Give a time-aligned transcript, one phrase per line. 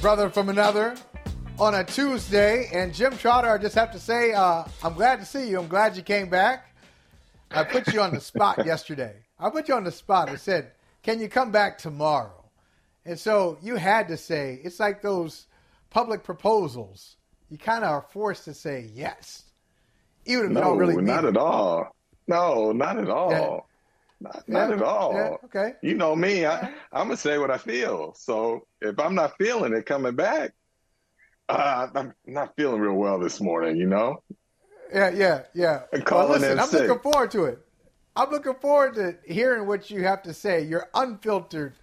[0.00, 0.94] Brother from Another
[1.58, 2.70] on a Tuesday.
[2.72, 5.58] And Jim Trotter, I just have to say, uh, I'm glad to see you.
[5.58, 6.72] I'm glad you came back.
[7.50, 9.16] I put you on the spot yesterday.
[9.40, 10.28] I put you on the spot.
[10.28, 10.70] I said,
[11.02, 12.44] Can you come back tomorrow?
[13.04, 15.46] And so you had to say, it's like those
[15.90, 17.16] public proposals.
[17.50, 19.44] You kind of are forced to say yes.
[20.26, 21.94] Even if no, you don't really not at all.
[22.28, 23.67] No, not at all.
[24.20, 24.30] Yeah.
[24.46, 25.12] Not, Yeah, at all.
[25.14, 25.72] yeah, okay.
[25.82, 26.44] You know me.
[26.46, 28.14] I, I'm gonna say what I feel.
[28.14, 30.52] So if I'm not feeling it coming back,
[31.48, 33.76] uh, I'm not feeling real well this morning.
[33.76, 34.22] You know.
[34.92, 35.82] Yeah, yeah, yeah.
[35.92, 36.88] And Well, calling listen, in I'm sick.
[36.88, 37.58] looking forward to it.
[38.16, 41.74] I'm looking forward to hearing what you have to say, your unfiltered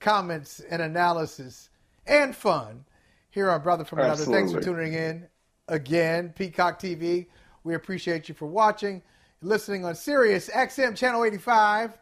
[0.00, 1.70] comments and analysis
[2.06, 2.84] and fun
[3.30, 4.12] here on Brother from Another.
[4.12, 4.40] Absolutely.
[4.52, 5.26] Thanks for tuning in
[5.68, 7.26] again, Peacock TV.
[7.64, 9.02] We appreciate you for watching,
[9.42, 11.96] listening on Sirius XM Channel 85,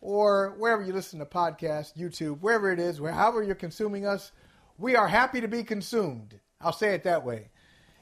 [0.00, 4.32] or wherever you listen to podcasts, YouTube, wherever it is, where, however you're consuming us.
[4.78, 6.40] We are happy to be consumed.
[6.60, 7.50] I'll say it that way.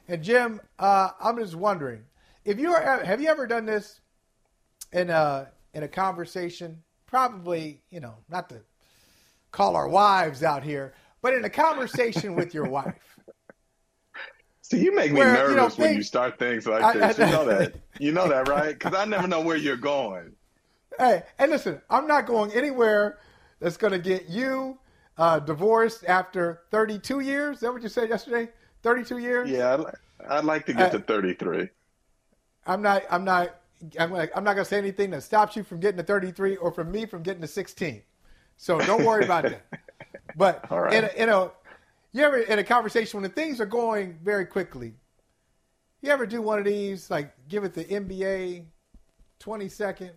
[0.07, 2.03] And Jim, uh, I'm just wondering
[2.43, 3.99] if you are have you ever done this
[4.91, 6.81] in a in a conversation?
[7.05, 8.61] Probably, you know, not to
[9.51, 12.95] call our wives out here, but in a conversation with your wife.
[14.63, 16.93] So you make me Where, you nervous know, when things- you start things like I-
[16.93, 17.19] this.
[17.19, 17.73] I- you know that.
[18.01, 18.73] You know that, right?
[18.73, 20.31] Because I never know where you're going.
[20.97, 23.19] Hey, and listen, I'm not going anywhere
[23.59, 24.79] that's going to get you
[25.19, 27.57] uh, divorced after 32 years.
[27.57, 28.51] Is that what you said yesterday?
[28.81, 29.51] 32 years?
[29.51, 29.85] Yeah, I'd,
[30.27, 31.69] I'd like to get Uh, to 33.
[32.65, 33.03] I'm not.
[33.11, 33.55] I'm not.
[33.99, 36.55] I'm, like, I'm not going to say anything that stops you from getting to 33
[36.57, 38.01] or from me from getting to 16.
[38.57, 39.65] So don't worry about that.
[40.33, 40.93] But All right.
[40.93, 41.51] in, a, in a,
[42.13, 44.93] you ever in a conversation when the things are going very quickly,
[46.01, 48.65] you ever do one of these like give it the NBA
[49.39, 50.11] 20 second,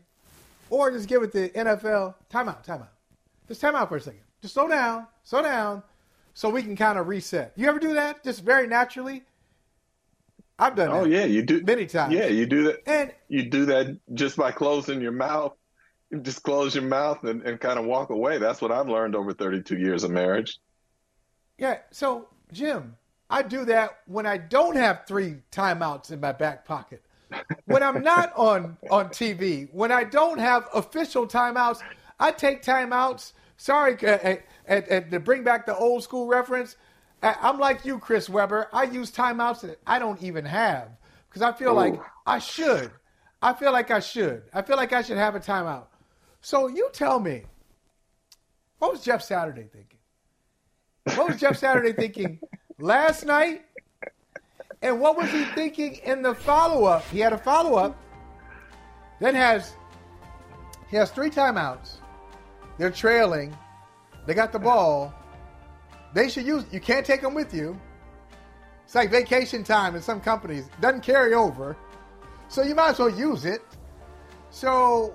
[0.70, 2.88] or just give it the NFL timeout, timeout,
[3.48, 5.82] just timeout for a second, just slow down, slow down,
[6.34, 7.52] so we can kind of reset.
[7.56, 9.24] You ever do that just very naturally?
[10.58, 10.88] I've done.
[10.90, 12.14] Oh yeah, you do Many times.
[12.14, 12.82] Yeah, you do that.
[12.86, 15.54] And You do that just by closing your mouth.
[16.22, 18.38] Just close your mouth and, and kind of walk away.
[18.38, 20.58] That's what I've learned over 32 years of marriage.
[21.58, 22.96] Yeah, so Jim,
[23.34, 27.02] I do that when I don't have three timeouts in my back pocket.
[27.64, 31.82] When I'm not on on TV, when I don't have official timeouts,
[32.20, 33.32] I take timeouts.
[33.56, 34.36] Sorry, uh,
[34.68, 36.76] uh, uh, to bring back the old school reference,
[37.24, 38.68] I- I'm like you, Chris Webber.
[38.72, 40.90] I use timeouts that I don't even have
[41.28, 42.92] because I feel like I should.
[43.42, 44.44] I feel like I should.
[44.52, 45.86] I feel like I should have a timeout.
[46.40, 47.46] So you tell me,
[48.78, 49.98] what was Jeff Saturday thinking?
[51.16, 52.38] What was Jeff Saturday thinking
[52.78, 53.62] last night?
[54.82, 57.06] And what was he thinking in the follow up?
[57.08, 57.96] He had a follow up
[59.20, 59.74] that has
[60.90, 61.94] he has three timeouts.
[62.78, 63.56] They're trailing.
[64.26, 65.14] They got the ball.
[66.12, 67.80] They should use you can't take them with you.
[68.84, 70.68] It's like vacation time in some companies.
[70.80, 71.76] Doesn't carry over.
[72.48, 73.62] So you might as well use it.
[74.50, 75.14] So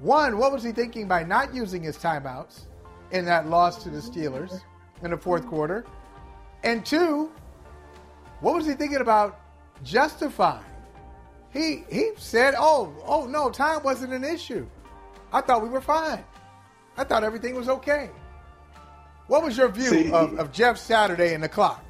[0.00, 2.62] one, what was he thinking by not using his timeouts
[3.10, 4.60] in that loss to the Steelers
[5.02, 5.84] in the fourth quarter?
[6.62, 7.30] And two,
[8.40, 9.40] what was he thinking about
[9.84, 10.64] justifying?
[11.52, 14.66] He he said, "Oh, oh no, time wasn't an issue.
[15.32, 16.24] I thought we were fine.
[16.96, 18.10] I thought everything was okay."
[19.28, 21.84] What was your view See- of, of Jeff Saturday and the clock?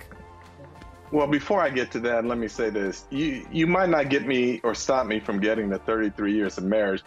[1.10, 3.06] Well, before I get to that, let me say this.
[3.10, 6.64] You you might not get me or stop me from getting the 33 years of
[6.64, 7.02] marriage,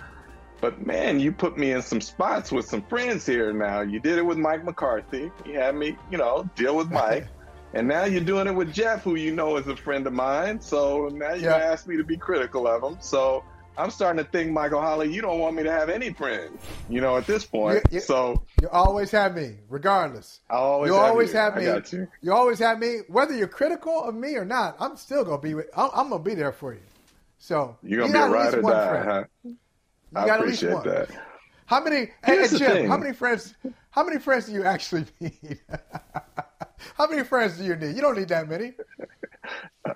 [0.60, 3.82] but man, you put me in some spots with some friends here now.
[3.82, 5.32] You did it with Mike McCarthy.
[5.46, 7.28] You had me, you know, deal with Mike.
[7.74, 10.60] And now you're doing it with Jeff, who you know is a friend of mine.
[10.60, 11.56] So now you Yeah.
[11.56, 12.98] ask me to be critical of him.
[13.00, 13.44] So
[13.78, 17.00] I'm starting to think, Michael Holley, you don't want me to have any friends, you
[17.00, 17.82] know, at this point.
[17.90, 20.42] You- you- so You always have me, regardless.
[20.50, 21.40] I'll always you have always you.
[21.40, 21.66] have I me.
[21.66, 22.08] got you.
[22.32, 23.00] always have me.
[23.08, 25.54] Whether you're critical of me or not, I'm still gonna be.
[25.54, 26.82] With, I'm, I'm gonna be there for you.
[27.40, 29.24] So You're going to be a ride or die, huh?
[29.44, 29.58] You
[30.16, 30.88] I got at least appreciate one.
[30.90, 31.10] that.
[31.66, 31.98] How many?
[32.24, 33.56] Hey, Here's hey, Jim, how many friends?
[33.90, 35.60] How many friends do you actually need?
[36.98, 37.96] how many friends do you need?
[37.96, 38.74] You don't need that many.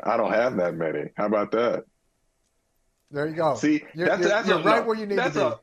[0.03, 1.11] I don't have that many.
[1.15, 1.85] How about that?
[3.11, 3.55] There you go.
[3.55, 5.39] See, you're, that's you're, that's you're a, right no, where you need to be.
[5.39, 5.59] A,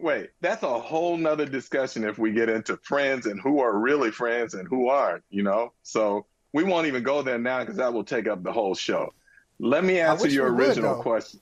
[0.00, 4.10] wait, that's a whole nother discussion if we get into friends and who are really
[4.10, 5.22] friends and who aren't.
[5.30, 8.52] You know, so we won't even go there now because that will take up the
[8.52, 9.12] whole show.
[9.58, 11.02] Let me answer your we would, original though.
[11.02, 11.40] question.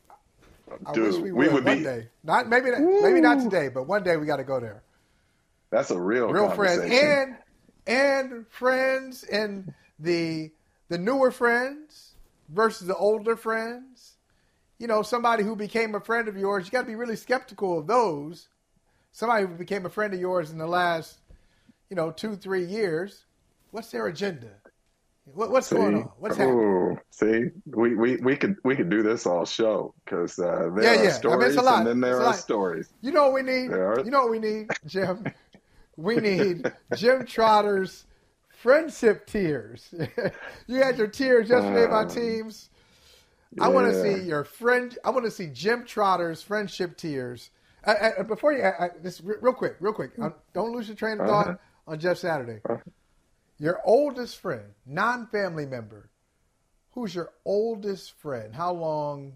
[0.93, 1.85] Dude, wish we would, would one be.
[1.85, 2.09] day.
[2.25, 4.83] Not maybe not, maybe not today, but one day we got to go there.
[5.71, 7.37] That's a real Real friends and
[7.87, 10.51] and friends and the
[10.89, 12.15] the newer friends
[12.49, 14.13] versus the older friends.
[14.79, 17.79] You know, somebody who became a friend of yours, you got to be really skeptical
[17.79, 18.49] of those.
[19.13, 21.21] Somebody who became a friend of yours in the last,
[21.89, 23.25] you know, two three years.
[23.71, 24.51] What's their agenda?
[25.25, 25.77] What, what's See?
[25.77, 26.11] going on?
[26.19, 26.59] What's happening?
[26.59, 30.85] Ooh, see, we, we, we could we could do this all show because uh, there
[30.85, 31.33] Yeah, are yeah.
[31.33, 31.79] I mean, stories a lot.
[31.79, 32.91] and then there It's are stories.
[33.01, 33.71] You know what we need?
[33.71, 35.25] There are- You know what we need, Jim?
[35.97, 38.07] we need Jim Trotter's
[38.49, 39.93] friendship tiers.
[40.67, 42.71] you had your tiers yesterday, my Um, teams.
[43.61, 44.97] I want to see your friend.
[45.05, 47.51] I want to see Jim Trotter's friendship tiers.
[47.87, 50.13] Uh, uh, before you, uh, uh, this real quick, real quick.
[50.21, 51.57] Uh, don't lose your train of thought Uh-huh.
[51.93, 52.61] on Jeff Saturday.
[52.69, 52.79] Uh-huh.
[53.59, 56.11] Your oldest friend, non-family member.
[56.93, 58.55] Who's your oldest friend?
[58.55, 59.35] How long?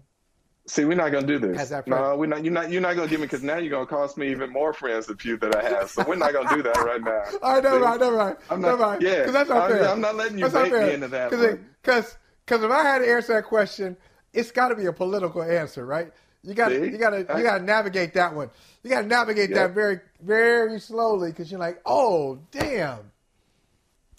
[0.69, 1.71] See, we're not gonna do this.
[1.87, 2.43] No, we're not.
[2.43, 2.71] You're not.
[2.71, 5.17] You're not gonna give me because now you're gonna cost me even more friends than
[5.17, 5.89] few that I have.
[5.89, 7.23] So we're not gonna do that right now.
[7.41, 8.37] All right, never mind, never mind.
[8.51, 9.01] I'm never not- mind.
[9.01, 9.89] yeah, because that's not I'm- fair.
[9.89, 11.57] I'm not letting you That's bait me into that Cause.
[11.81, 13.97] Because because if I had to answer that question,
[14.31, 16.11] it's got to be a political answer, right?
[16.43, 18.51] You got to you got to you got to navigate that one.
[18.83, 19.57] You got to navigate Yep.
[19.57, 23.11] that very very slowly because you're like, oh damn,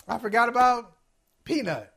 [0.09, 0.93] I forgot about
[1.45, 1.93] Peanut.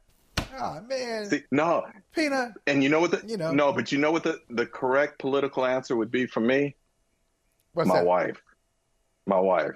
[0.59, 1.83] Oh man, See, no,
[2.13, 2.51] Peanut.
[2.67, 3.51] and you know what the You know.
[3.51, 6.75] no, but you know what the the correct political answer would be for me?
[7.73, 8.05] What's my that?
[8.05, 8.41] wife,
[9.25, 9.71] my wife,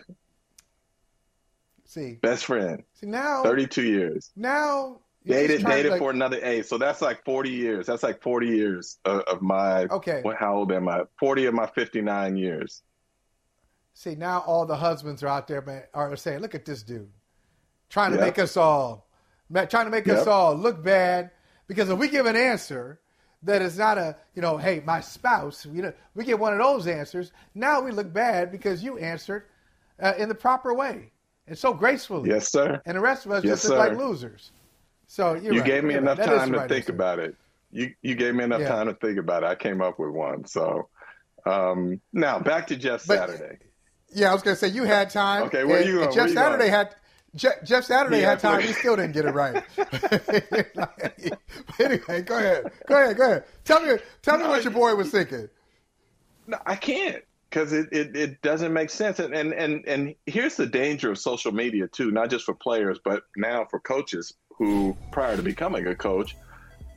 [1.86, 4.32] See, best friend, see now, thirty-two years.
[4.36, 7.86] now Dated dated like- for another A, so that's like forty years.
[7.88, 9.84] That's like forty years of, of my.
[9.86, 10.22] Okay.
[10.22, 11.02] What, how old am I?
[11.20, 12.82] Forty of my fifty-nine years.
[13.94, 17.10] See, now all the husbands are out there, man, are saying, "Look at this dude,
[17.90, 19.07] trying to make us all,
[19.52, 21.32] trying to make us all look bad."
[21.68, 23.00] Because if we give an answer
[23.44, 26.60] that is not a, you know, hey, my spouse, you know, we get one of
[26.60, 27.32] those answers.
[27.54, 29.44] Now we look bad because you answered
[30.02, 31.12] uh, in the proper way
[31.46, 32.30] and so gracefully.
[32.30, 32.82] Yes, sir.
[32.86, 34.52] And the rest of us Yes, just look like losers.
[35.08, 35.68] So you're you right.
[35.68, 36.28] gave me You're enough right.
[36.28, 36.92] Time to right think answer.
[36.94, 37.36] about it.
[37.72, 38.70] You you gave me enough Yeah.
[38.70, 39.48] time to think about it.
[39.48, 40.46] I came up with one.
[40.46, 40.88] So
[41.46, 43.58] um, now back to Jeff But- Saturday.
[44.14, 45.44] Yeah, I was gonna say you had time.
[45.44, 46.14] Okay, where and- you going?
[46.14, 46.72] Jeff Saturday going?
[46.72, 46.96] had
[47.38, 48.62] Je- Jeff Saturday He had time.
[48.62, 49.64] He still didn't get it right.
[51.80, 52.72] anyway, go ahead.
[52.88, 53.18] Go ahead.
[53.18, 53.44] Go ahead.
[53.64, 53.98] Tell me.
[54.22, 55.50] Tell me No, what your boy was thinking.
[56.48, 59.20] No, I can't because it, it, it doesn't make sense.
[59.20, 63.00] And, and and and here's the danger of social media too, not just for players,
[63.04, 66.36] but now for coaches who, prior to becoming a coach,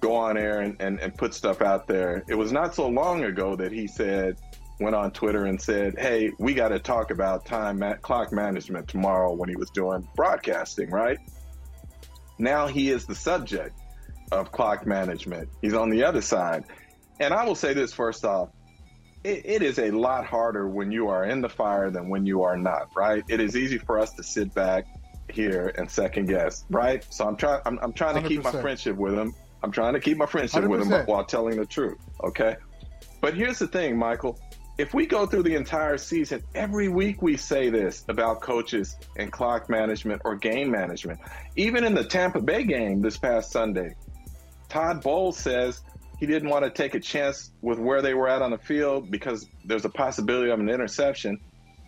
[0.01, 2.25] go on air and, and, and put stuff out there.
[2.27, 4.39] It was not so long ago that he said,
[4.81, 8.89] went on Twitter and said, "Hey, we got to talk about time ma- clock management
[8.89, 11.19] tomorrow." When he was doing broadcasting, right?
[12.39, 13.79] Now he is the subject
[14.33, 15.49] of clock management.
[15.61, 16.65] He's on the other side.
[17.19, 18.49] And I will say this first off
[19.25, 22.43] it, it is a lot harder when you are in the fire than when you
[22.43, 23.23] are not, right?
[23.29, 24.87] It is easy for us to sit back
[25.31, 27.05] here and second guess, right?
[27.11, 29.35] So I'm trying, I'm, I'm trying to keep my friendship with him.
[29.63, 32.57] I'm trying to keep my friendship with him while telling the truth, okay?
[33.21, 34.39] But here's the thing, Michael.
[34.81, 39.31] If we go through the entire season, every week we say this about coaches and
[39.31, 41.21] clock management or game management.
[41.55, 43.95] Even in the Tampa Bay game this past Sunday,
[44.71, 45.83] Todd Bowles says
[46.19, 49.11] he didn't want to take a chance with where they were at on the field
[49.11, 51.39] because there's a possibility of an interception,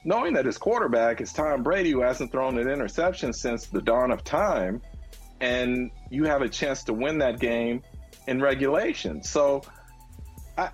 [0.05, 4.11] knowing that his quarterback is Tom Brady, who hasn't thrown an interception since the dawn
[4.11, 4.83] of time,
[5.41, 7.83] and you have a chance to win that game
[8.27, 9.23] in regulation.
[9.23, 9.63] So,
[10.59, 10.69] I,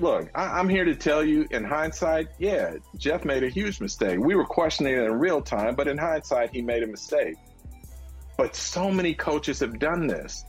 [0.00, 4.18] look, I, I'm here to tell you, in hindsight, yeah, Jeff made a huge mistake.
[4.18, 7.36] We were questioning it in real time, but in hindsight, he made a mistake.
[8.36, 10.44] But so many coaches have done this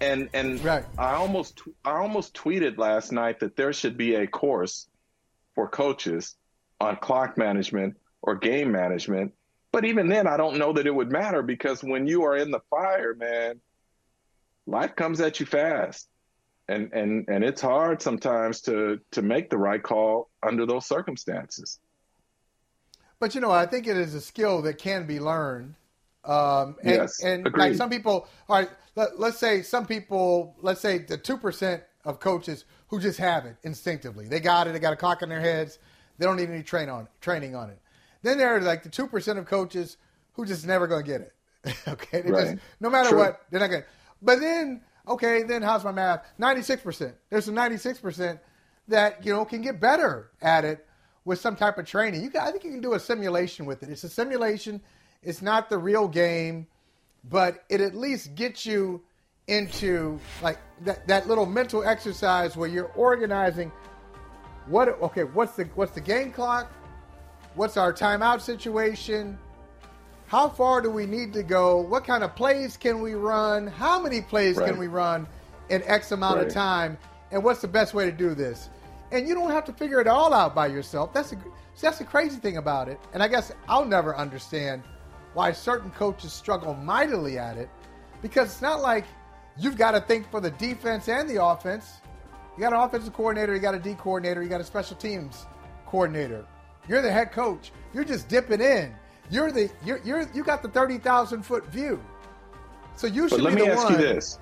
[0.00, 0.84] and and Right.
[0.98, 4.88] I almost I almost tweeted last night that there should be a course
[5.54, 6.36] for coaches
[6.80, 9.32] on clock management or game management.
[9.72, 12.50] But even then, I don't know that it would matter because when you are in
[12.50, 13.60] the fire, man,
[14.66, 16.08] life comes at you fast,
[16.68, 21.78] and and and it's hard sometimes to to make the right call under those circumstances.
[23.18, 25.74] But you know, I think it is a skill that can be learned.
[26.24, 30.80] Um, and, Yes, and like some people, all right, let, let's say some people, let's
[30.80, 34.26] say the two percent of coaches who just have it instinctively.
[34.28, 34.72] They got it.
[34.72, 35.78] They got a clock in their heads.
[36.18, 37.78] They don't need any train on training on it.
[38.22, 39.98] Then there are like the two percent of coaches
[40.32, 41.32] who just never going to get it.
[41.88, 42.58] okay, they just Right.
[42.80, 43.18] no matter True.
[43.18, 43.82] what, they're not going.
[43.82, 43.88] to
[44.20, 46.26] But then, okay, then how's my math?
[46.38, 47.14] Ninety six percent.
[47.30, 48.40] There's some ninety six percent
[48.88, 50.86] that you know can get better at it
[51.24, 52.22] with some type of training.
[52.22, 53.90] You can, I think you can do a simulation with it.
[53.90, 54.80] It's a simulation.
[55.22, 56.68] It's not the real game,
[57.28, 59.02] but it at least gets you
[59.48, 63.70] into like that, that little mental exercise where you're organizing
[64.66, 66.72] what okay what's the what's the game clock
[67.54, 69.38] what's our timeout situation
[70.28, 74.00] how far do we need to go what kind of plays can we run how
[74.00, 74.68] many plays Right.
[74.70, 75.26] can we run
[75.68, 76.98] in x amount of time
[77.30, 78.68] and what's the best way to do this
[79.12, 81.38] and you don't have to figure it all out by yourself that's a
[81.80, 84.82] that's the crazy thing about it and i guess i'll never understand
[85.34, 87.68] why certain coaches struggle mightily at it
[88.22, 89.04] because it's not like
[89.58, 92.00] you've got to think for the defense and the offense.
[92.56, 95.46] You got an offensive coordinator, you got a D coordinator, you got a special teams
[95.86, 96.44] coordinator.
[96.88, 97.72] You're the head coach.
[97.92, 98.94] You're just dipping in.
[99.30, 102.02] You're the you're, you're you got the thirty thousand foot view.
[102.96, 104.38] So you But should let be me the ask one you this.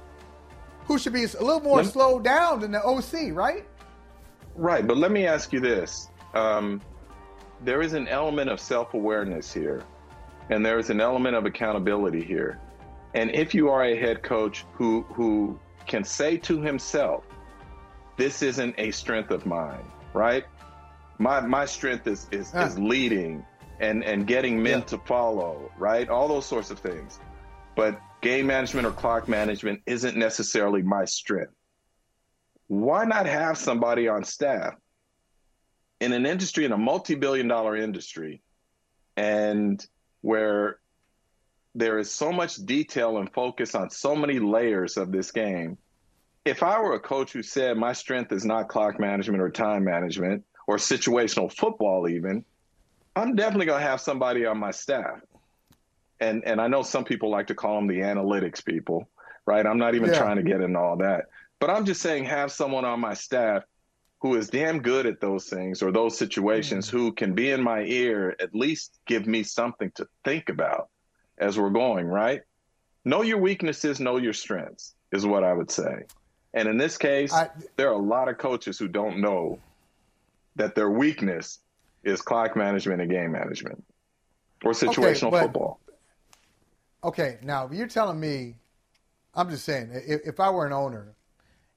[0.86, 3.64] who should be a little more Let- slowed down than the OC, right?
[4.54, 6.08] Right, but let me ask you this.
[6.34, 6.80] Um,
[7.62, 9.82] there is an element of self awareness here,
[10.50, 12.60] and there is an element of accountability here.
[13.14, 17.24] And if you are a head coach who, who can say to himself,
[18.16, 20.44] this isn't a strength of mine, right?
[21.18, 22.66] My, my strength is, is, Ah.
[22.66, 23.44] is leading
[23.80, 24.84] and, and getting men Yeah.
[24.86, 26.08] to follow, right?
[26.08, 27.18] All those sorts of things.
[27.76, 31.52] But game management or clock management isn't necessarily my strength
[32.68, 34.74] why not have somebody on staff
[36.00, 38.42] in an industry in a multi-billion dollar industry
[39.16, 39.84] and
[40.22, 40.78] where
[41.74, 45.76] there is so much detail and focus on so many layers of this game
[46.46, 49.84] if i were a coach who said my strength is not clock management or time
[49.84, 52.42] management or situational football even
[53.16, 55.20] i'm definitely going to have somebody on my staff
[56.20, 59.08] and and i know some people like to call them the analytics people
[59.46, 60.18] right i'm not even Yeah.
[60.18, 61.26] trying to get into all that
[61.64, 63.62] but I'm just saying, have someone on my staff
[64.20, 66.90] who is damn good at those things or those situations mm.
[66.90, 70.90] who can be in my ear, at least give me something to think about
[71.38, 72.42] as we're going, right?
[73.06, 76.04] Know your weaknesses, know your strengths, is what I would say.
[76.52, 79.58] And in this case, I- there are a lot of coaches who don't know
[80.56, 81.60] that their weakness
[82.04, 83.82] is clock management and game management
[84.64, 85.80] or situational but- football.
[87.02, 88.56] Okay, now you're telling me,
[89.34, 91.14] I'm just saying, if, if I were an owner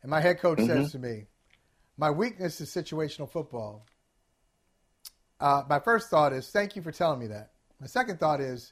[0.01, 1.25] and my head coach says to me,
[1.97, 3.85] my weakness is situational football,
[5.41, 7.51] uh, my first thought is, thank you for telling me that.
[7.81, 8.71] My second thought is,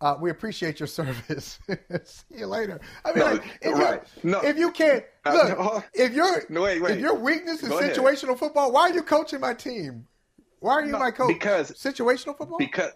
[0.00, 1.58] uh, we appreciate your service.
[2.04, 2.80] See you later.
[3.04, 4.02] I mean, No, like, if, right.
[4.22, 4.40] you, No.
[4.40, 5.84] if you can't Uh, look, no.
[5.92, 6.92] if your No, wait, wait.
[6.94, 7.94] if your weakness is Go ahead.
[7.94, 10.06] situational football, why are you coaching my team?
[10.62, 11.26] Why are you No, my coach?
[11.28, 12.56] because- situational football.
[12.58, 12.92] because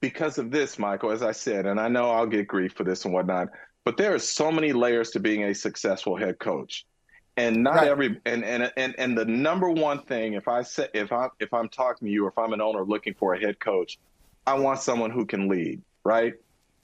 [0.00, 3.04] because of this, Michael, as I said, and I know I'll get grief for this
[3.06, 3.48] and whatnot,
[3.84, 6.84] but there are so many layers to being a successful head coach.
[7.38, 7.88] And not Right.
[7.88, 11.52] every and, and and and the number one thing if I say if I if
[11.52, 13.98] I'm talking to you or if I'm an owner looking for a head coach,
[14.46, 16.34] I want someone who can lead, right?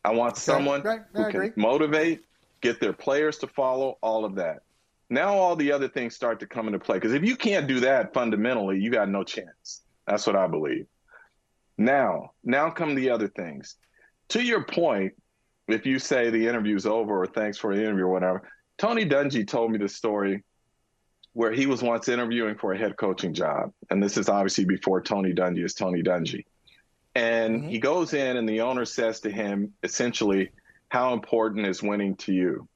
[0.05, 1.03] I want someone right.
[1.15, 2.25] Who can motivate,
[2.63, 4.63] get their players to follow, all of that.
[5.09, 7.79] Now all the other things start to come into play because if you can't do
[7.81, 9.83] that fundamentally, you got no chance.
[10.07, 10.87] That's what I believe.
[11.79, 13.77] Now, now come the other things.
[14.31, 15.15] To your point,
[15.69, 19.47] if you say the interview's over or thanks for the interview or whatever, Tony Dungy
[19.47, 20.43] told me the story
[21.33, 23.73] where he was once interviewing for a head coaching job.
[23.91, 26.45] And this is obviously before Tony Dungy is Tony Dungy.
[27.15, 27.69] And mm-hmm.
[27.69, 30.51] he goes in and the owner says to him essentially,
[30.89, 32.69] How important is winning to you?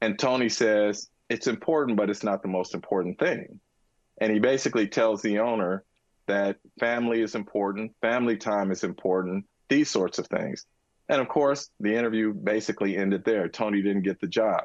[0.00, 3.60] And Tony says, It's important, but it's not the most important thing.
[4.18, 5.84] And he basically tells the owner
[6.26, 10.66] that family is important, family time is important, these sorts of things.
[11.08, 13.48] And of course, the interview basically ended there.
[13.48, 14.62] Tony didn't get the job.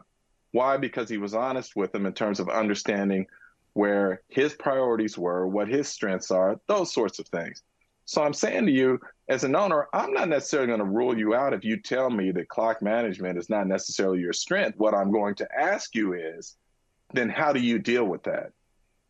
[0.51, 0.77] Why?
[0.77, 3.25] Because he was honest with him in terms of understanding
[3.73, 7.61] where his priorities were, what his strengths are, those sorts of things.
[8.05, 11.33] So I'm saying to you, as an owner, I'm not necessarily going to rule you
[11.33, 14.77] out if you tell me that clock management is not necessarily your strength.
[14.77, 16.55] What I'm going to ask you is,
[17.13, 18.51] then how do you deal with that?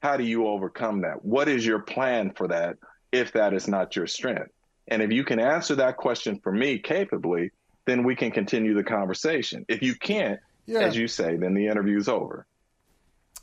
[0.05, 1.25] How do you overcome that?
[1.25, 2.77] What is your plan for that
[3.11, 4.51] if that is not your strength?
[4.87, 7.49] And if you can answer that question for me capably,
[7.87, 9.65] then we can continue the conversation.
[9.67, 10.81] If you can't, Yeah.
[10.81, 12.45] as you say, then the interview's over.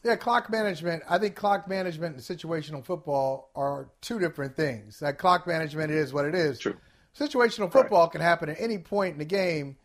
[0.04, 1.02] Yeah, clock management.
[1.10, 5.00] I think clock management and situational football are two different things.
[5.00, 6.60] That clock management is what it is.
[6.60, 6.76] True.
[7.18, 9.78] Situational football can happen at any point in the game.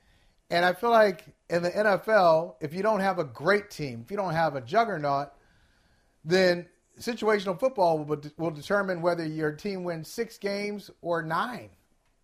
[0.52, 4.12] And I feel like in the NFL, if you don't have a great team, if
[4.12, 5.30] you don't have a juggernaut,
[6.28, 6.68] then
[7.00, 11.70] situational football will, will determine whether your team wins six games or nine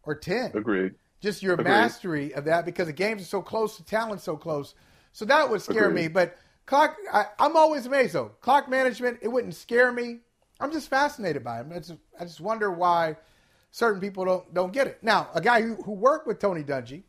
[0.03, 0.93] or 10 Agreed.
[1.21, 1.65] just your Agreed.
[1.65, 4.75] mastery of that because the games are so close, the talent's so close.
[5.11, 6.03] So that would scare Agreed.
[6.03, 6.07] me.
[6.09, 8.31] But clock, I, I'm always amazed though.
[8.41, 10.19] Clock management, it wouldn't scare me.
[10.59, 11.67] I'm just fascinated by it.
[11.73, 13.17] I just, I just wonder why
[13.71, 14.99] certain people don't don't get it.
[15.01, 17.03] Now, a guy who, who worked with Tony Dungy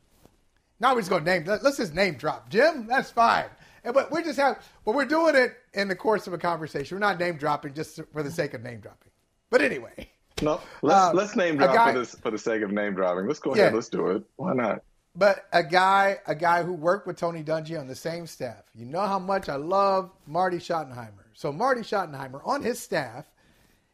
[0.80, 1.44] Now just going to name.
[1.44, 2.86] Let's just name drop Jim.
[2.86, 3.46] That's fine.
[3.84, 6.96] But we're just have, but we're doing it in the course of a conversation.
[6.96, 9.10] We're not name dropping just for the sake of name dropping.
[9.50, 10.08] But anyway.
[10.42, 13.26] No, let's uh, let's name drop guy, for this for the sake of name dropping.
[13.26, 13.72] Let's go ahead.
[13.72, 13.76] Yeah.
[13.76, 14.24] Let's do it.
[14.36, 14.82] Why not?
[15.16, 18.64] But a guy, a guy who worked with Tony Dungy on the same staff.
[18.74, 21.26] You know how much I love Marty Schottenheimer.
[21.34, 23.26] So Marty Schottenheimer on his staff,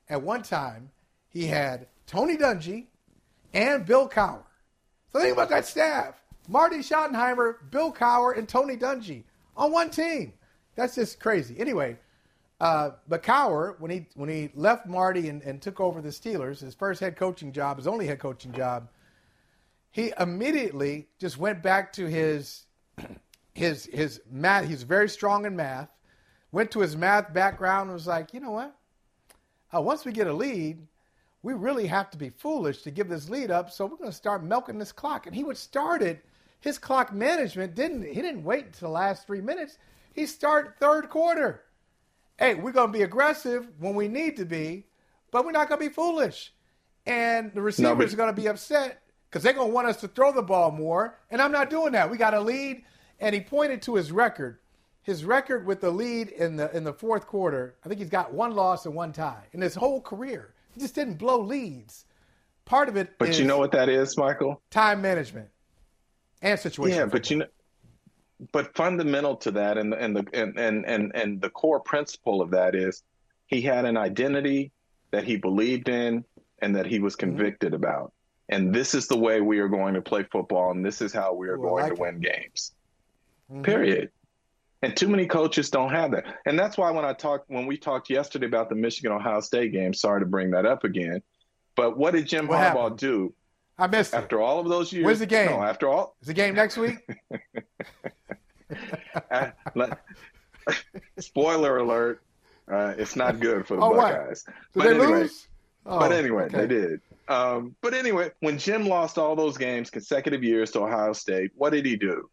[0.09, 0.91] at one time,
[1.29, 2.87] he had Tony Dungy
[3.53, 4.45] and Bill Cowher.
[5.13, 6.15] So think about that staff:
[6.49, 9.25] Marty Schottenheimer, Bill Cowher, and Tony Dungy
[9.61, 10.33] on one team.
[10.75, 11.55] That's just crazy.
[11.59, 11.99] Anyway,
[12.61, 16.61] uh, but Cowher, when he when he left Marty and, and took over the Steelers,
[16.61, 18.89] his first head coaching job, his only head coaching job,
[19.91, 22.65] he immediately just went back to his
[23.55, 24.67] his his math.
[24.67, 25.91] He's very strong in math.
[26.53, 28.75] Went to his math background and was like, you know what?
[29.73, 30.85] Uh, once we get a lead,
[31.43, 33.71] we really have to be foolish to give this lead up.
[33.71, 35.27] So we're going to start milking this clock.
[35.27, 36.25] And he would start it
[36.61, 39.79] his clock management didn't he didn't wait until the last three minutes.
[40.15, 41.63] He started third quarter.
[42.39, 44.87] Hey, we're gonna be aggressive when we need to be,
[45.31, 46.53] but we're not gonna be foolish.
[47.07, 50.09] And the receivers no, but- are gonna be upset because they're gonna want us to
[50.09, 51.19] throw the ball more.
[51.31, 52.11] And I'm not doing that.
[52.11, 52.85] We got a lead.
[53.21, 54.59] And he pointed to his record.
[55.03, 58.33] His record with the lead in the in the fourth quarter, I think he's got
[58.35, 60.55] one loss and one tie in his whole career.
[60.73, 62.05] He just didn't blow leads.
[62.65, 64.63] Part of it But you know what that is, Michael?
[64.71, 65.49] Time management
[66.43, 66.99] and situation.
[66.99, 67.47] Yeah, but you know,
[68.53, 72.51] but fundamental to that, and and the and and and and the core principle of
[72.51, 73.03] that is
[73.47, 74.73] he had an identity
[75.11, 76.25] that he believed in
[76.63, 77.31] and that he was mm-hmm.
[77.31, 77.85] convicted mm-hmm.
[77.85, 78.13] about.
[78.49, 81.35] And this is the way we are going to play football, and this is how
[81.35, 82.01] we are Ooh, going like to it.
[82.01, 82.73] win games.
[83.51, 83.63] Mm-hmm.
[83.63, 84.11] Period.
[84.83, 86.25] And too many coaches don't have that.
[86.47, 89.73] And that's why when I talked when we talked yesterday about the Michigan Ohio State
[89.73, 91.23] game, sorry to bring that up again,
[91.77, 92.99] but what did Jim what Harbaugh happened?
[92.99, 93.35] do?
[93.81, 94.43] I missed after it.
[94.43, 95.07] all of those years.
[95.07, 95.51] Where's the game?
[95.51, 96.99] No, after all, is the game next week?
[101.19, 102.23] Spoiler alert:
[102.71, 104.45] uh, It's not good for the oh, Buckeyes.
[104.45, 105.49] Did but they anyway, lose?
[105.87, 106.59] Oh, but anyway, okay.
[106.59, 107.01] they did.
[107.29, 111.71] Um, but anyway, when Jim lost all those games consecutive years to Ohio State, what
[111.71, 112.29] did he do?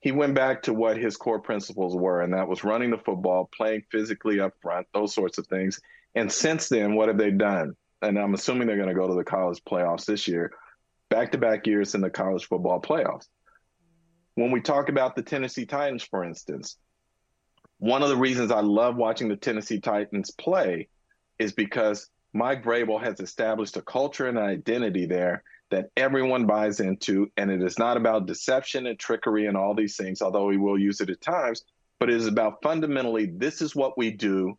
[0.00, 3.48] He went back to what his core principles were, and that was running the football,
[3.54, 5.78] playing physically up front, those sorts of things.
[6.14, 7.76] And since then, what have they done?
[8.02, 10.52] And I'm assuming they're going to go to the college playoffs this year
[11.10, 13.26] back to back years in the college football playoffs.
[14.36, 16.78] When we talk about the Tennessee Titans, for instance,
[17.78, 20.88] one of the reasons I love watching the Tennessee Titans play
[21.38, 26.80] is because Mike Vrabel has established a culture and an identity there that everyone buys
[26.80, 27.30] into.
[27.36, 30.78] And it is not about deception and trickery and all these things, although he will
[30.78, 31.64] use it at times,
[31.98, 34.56] but it is about fundamentally this is what we do.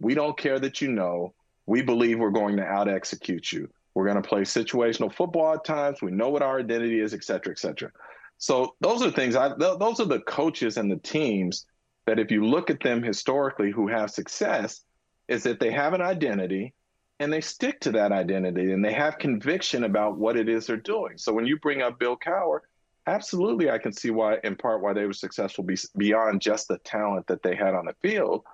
[0.00, 1.34] We don't care that you know.
[1.66, 3.68] We believe we're going to out execute you.
[3.94, 6.00] We're going to play situational football at times.
[6.00, 7.90] We know what our identity is, et cetera, et cetera.
[8.36, 9.34] So those are things.
[9.34, 11.66] I th- those are the coaches and the teams
[12.06, 14.82] that, if you look at them historically, who have success,
[15.26, 16.74] is that they have an identity
[17.18, 20.76] and they stick to that identity and they have conviction about what it is they're
[20.76, 21.18] doing.
[21.18, 22.60] So when you bring up Bill Cowher,
[23.06, 26.78] absolutely, I can see why, in part, why they were successful be- beyond just the
[26.78, 28.44] talent that they had on the field.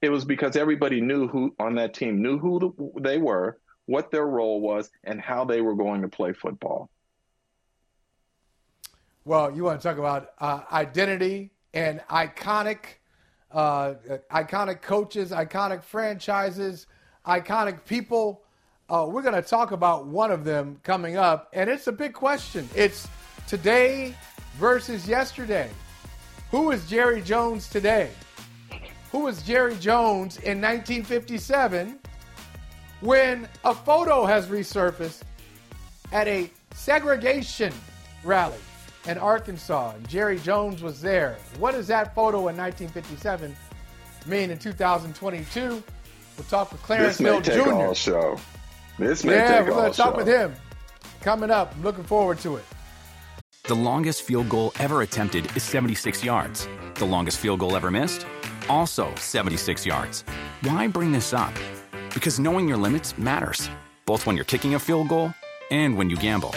[0.00, 4.10] It was because everybody knew who on that team knew who the, they were what
[4.10, 6.88] their role was, and how they were going to play football.
[9.24, 12.78] Well, you want to talk about uh, identity and iconic,
[13.52, 13.94] uh,
[14.32, 16.86] iconic coaches, iconic franchises,
[17.26, 18.42] iconic people.
[18.88, 22.12] Uh, we're going to talk about one of them coming up, and it's a big
[22.12, 22.68] question.
[22.74, 23.08] It's
[23.46, 24.14] today
[24.58, 25.70] versus yesterday.
[26.50, 28.10] Who is Jerry Jones today?
[29.12, 31.98] Who was Jerry Jones in 1957?
[33.02, 35.22] When a photo has resurfaced
[36.12, 37.72] at a segregation
[38.24, 38.58] rally
[39.06, 41.36] in Arkansas, and Jerry Jones was there.
[41.58, 43.54] What does that photo in 1957
[44.26, 45.60] mean in 2022?
[45.60, 47.72] We'll talk with Clarence Hill Jr.
[47.72, 48.38] All show.
[48.98, 50.54] This may yeah, take we're going to talk with him
[51.20, 51.74] coming up.
[51.74, 52.64] I'm looking forward to it.
[53.64, 56.68] The longest field goal ever attempted is 76 yards.
[56.94, 58.26] The longest field goal ever missed,
[58.68, 60.24] also 76 yards.
[60.62, 61.52] Why bring this up?
[62.14, 63.70] Because knowing your limits matters,
[64.06, 65.32] both when you're kicking a field goal
[65.70, 66.54] and when you gamble.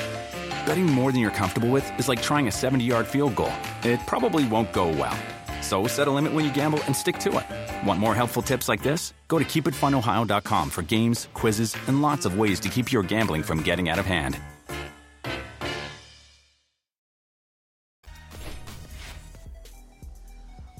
[0.65, 3.53] Betting more than you're comfortable with is like trying a 70 yard field goal.
[3.83, 5.17] It probably won't go well.
[5.61, 7.87] So set a limit when you gamble and stick to it.
[7.87, 9.13] Want more helpful tips like this?
[9.27, 13.61] Go to keepitfunohio.com for games, quizzes, and lots of ways to keep your gambling from
[13.61, 14.37] getting out of hand.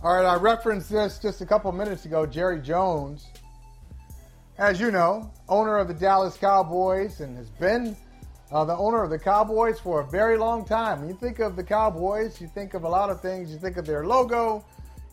[0.04, 2.28] All right, I referenced this just a couple minutes ago.
[2.28, 3.26] Jerry Jones
[4.58, 7.96] as you know, owner of the Dallas Cowboys and has been
[8.52, 11.00] uh, the owner of the Cowboys for a very long time.
[11.00, 13.52] When you think of the Cowboys, you think of a lot of things.
[13.52, 14.64] You think of their logo,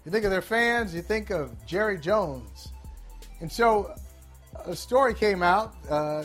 [0.05, 2.68] you think of their fans, you think of Jerry Jones.
[3.40, 3.94] And so
[4.64, 5.74] a story came out.
[5.88, 6.24] Uh,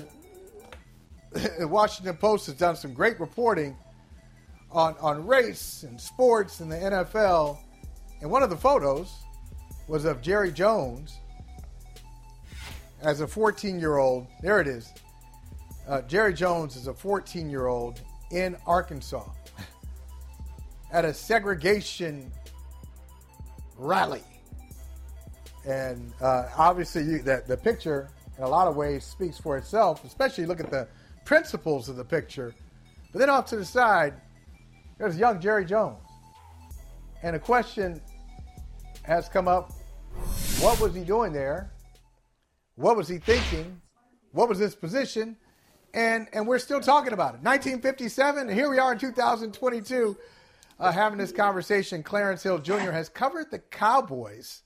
[1.32, 3.76] the Washington Post has done some great reporting
[4.72, 7.58] on, on race and sports and the NFL.
[8.22, 9.12] And one of the photos
[9.88, 11.18] was of Jerry Jones
[13.02, 14.28] as a 14 year old.
[14.42, 14.94] There it is.
[15.88, 19.26] Uh, Jerry Jones is a 14 year old in Arkansas
[20.92, 22.32] at a segregation
[23.78, 24.24] rally.
[25.66, 30.04] And uh, obviously, you, that the picture, in a lot of ways, speaks for itself,
[30.06, 30.88] especially look at the
[31.26, 32.54] principles of the picture.
[33.12, 34.14] But then off to the side,
[34.98, 36.00] there's young Jerry Jones.
[37.22, 38.02] And a question
[39.04, 39.74] has come up
[40.60, 41.72] what was he doing there?
[42.78, 43.82] What was he thinking?
[44.34, 45.36] What was his position?
[45.96, 47.42] And, and we're still talking about it.
[47.42, 50.16] 1957, and here we are in 2022
[50.80, 52.04] uh, having this conversation.
[52.04, 52.92] Clarence Hill Jr.
[52.92, 54.62] has covered the Cowboys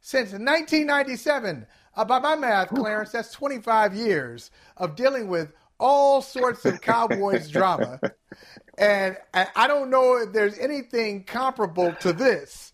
[0.00, 1.66] since 1997.
[1.96, 7.50] Uh, by my math, Clarence, that's 25 years of dealing with all sorts of Cowboys
[7.50, 7.98] drama.
[8.78, 12.72] And I don't know if there's anything comparable to this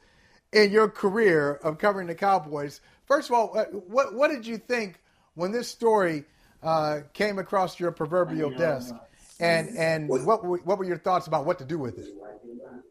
[0.52, 2.82] in your career of covering the Cowboys.
[3.06, 5.00] First of all, uh, what, what did you think
[5.34, 6.24] when this story
[6.62, 8.94] uh, came across your proverbial desk?
[9.38, 12.08] And, and what, what were your thoughts about what to do with it?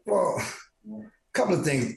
[0.06, 0.40] Well,
[0.88, 1.02] a
[1.32, 1.96] couple of things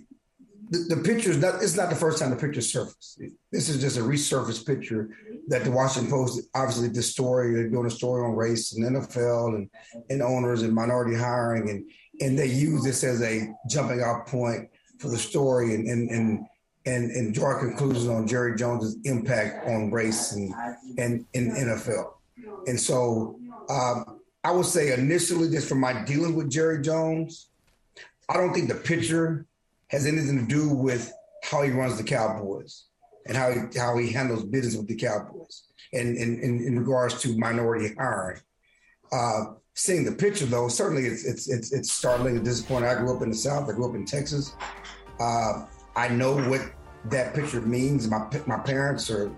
[0.70, 3.22] the, the picture is not it's not the first time the picture surfaced.
[3.52, 5.10] This is just a resurfaced picture
[5.48, 9.56] that the Washington Post obviously this story, they're doing a story on race and NFL
[9.56, 9.70] and,
[10.10, 11.90] and owners and minority hiring and
[12.22, 16.46] and they use this as a jumping off point for the story and and and
[16.90, 20.54] and, and draw conclusions on Jerry Jones's impact on race and
[20.98, 22.14] and in NFL.
[22.68, 27.50] And so um, I would say initially, just from my dealing with Jerry Jones,
[28.28, 29.46] I don't think the picture
[29.90, 31.12] has anything to do with
[31.44, 32.86] how he runs the Cowboys
[33.28, 37.94] and how he, how he handles business with the Cowboys and in, regards to minority
[37.96, 38.40] hiring.
[39.12, 42.90] Uh, seeing the picture though, certainly it's, it's, it's, it's startling and disappointing.
[42.90, 43.70] I grew up in the South.
[43.70, 44.56] I grew up in Texas.
[45.20, 46.62] Uh, I know what
[47.06, 48.08] that picture means.
[48.08, 49.32] My, my parents are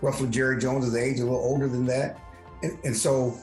[0.00, 2.18] roughly Jerry Jones's age, a little older than that.
[2.62, 3.36] And, and so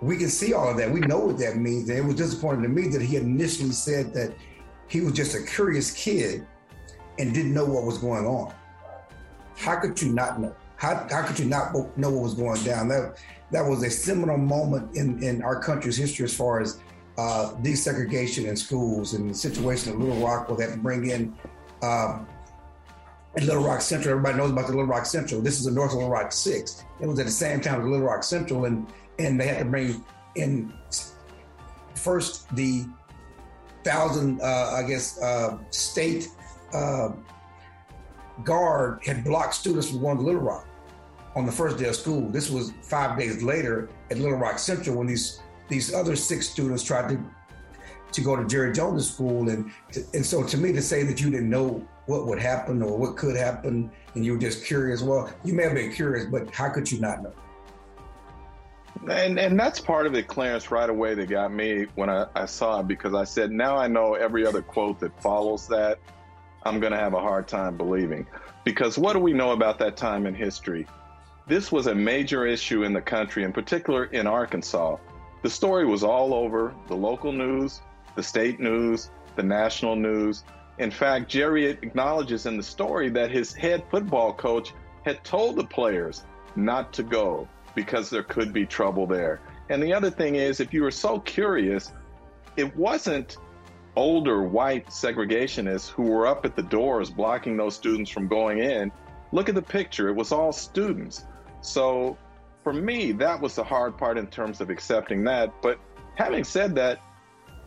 [0.00, 0.90] we can see all of that.
[0.90, 1.88] We know what that means.
[1.88, 4.34] And it was disappointing to me that he initially said that
[4.88, 6.46] he was just a curious kid
[7.18, 8.52] and didn't know what was going on.
[9.56, 10.54] How could you not know?
[10.76, 12.88] How, how could you not know what was going down?
[12.88, 13.16] That
[13.52, 16.80] that was a seminal moment in, in our country's history as far as
[17.18, 21.10] uh, desegregation in schools and the situation in Little Rock where they had to bring
[21.10, 21.36] in
[23.40, 24.12] um, Little Rock Central.
[24.12, 25.40] Everybody knows about the Little Rock Central.
[25.40, 26.84] This is the North Little Rock Six.
[27.00, 28.86] It was at the same time as Little Rock Central, and
[29.18, 30.72] and they had to bring in
[31.94, 32.84] first the
[33.84, 36.28] thousand, uh, I guess, uh, state
[36.72, 37.10] uh,
[38.44, 40.66] guard had blocked students from going to Little Rock
[41.34, 42.28] on the first day of school.
[42.28, 46.82] This was five days later at Little Rock Central when these these other six students
[46.82, 47.24] tried to
[48.12, 49.70] to go to Jerry Jones School, and
[50.14, 53.16] and so to me to say that you didn't know what would happen or what
[53.16, 56.68] could happen, and you were just curious, well, you may have been curious, but how
[56.68, 57.32] could you not know?
[59.10, 62.46] And and that's part of it, Clarence, right away that got me when I, I
[62.46, 65.98] saw it because I said, now I know every other quote that follows that,
[66.64, 68.26] I'm going to have a hard time believing.
[68.64, 70.86] Because what do we know about that time in history?
[71.48, 74.96] This was a major issue in the country, in particular in Arkansas.
[75.42, 77.80] The story was all over the local news,
[78.14, 80.44] the state news, the national news.
[80.78, 84.72] In fact, Jerry acknowledges in the story that his head football coach
[85.04, 86.24] had told the players
[86.56, 89.40] not to go because there could be trouble there.
[89.68, 91.92] And the other thing is, if you were so curious,
[92.56, 93.36] it wasn't
[93.96, 98.90] older white segregationists who were up at the doors blocking those students from going in.
[99.32, 101.26] Look at the picture, it was all students.
[101.60, 102.16] So
[102.62, 105.52] for me, that was the hard part in terms of accepting that.
[105.62, 105.78] But
[106.14, 107.00] having said that,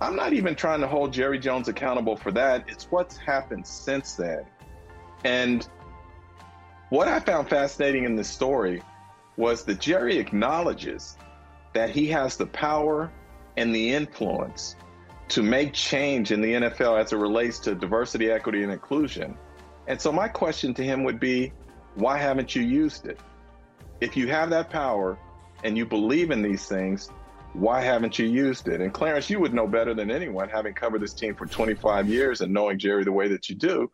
[0.01, 2.65] I'm not even trying to hold Jerry Jones accountable for that.
[2.67, 4.45] It's what's happened since then.
[5.23, 5.67] And
[6.89, 8.81] what I found fascinating in this story
[9.37, 11.17] was that Jerry acknowledges
[11.73, 13.11] that he has the power
[13.57, 14.75] and the influence
[15.29, 19.37] to make change in the NFL as it relates to diversity, equity, and inclusion.
[19.87, 21.51] And so, my question to him would be
[21.95, 23.19] why haven't you used it?
[24.01, 25.17] If you have that power
[25.63, 27.09] and you believe in these things,
[27.55, 28.81] why haven't you used it?
[28.81, 32.41] And Clarence, you would know better than anyone, having covered this team for 25 years
[32.41, 33.89] and knowing Jerry the way that you do.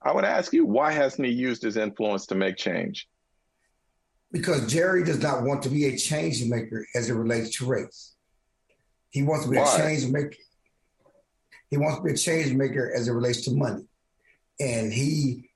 [0.00, 3.06] I would ask you, why hasn't he used his influence to make change?
[4.32, 8.14] Because Jerry does not want to be a change maker as it relates to race.
[9.10, 9.74] He wants to be Why?
[9.74, 10.36] a change maker.
[11.68, 13.84] He wants to be a change maker as it relates to money.
[14.58, 15.50] And he,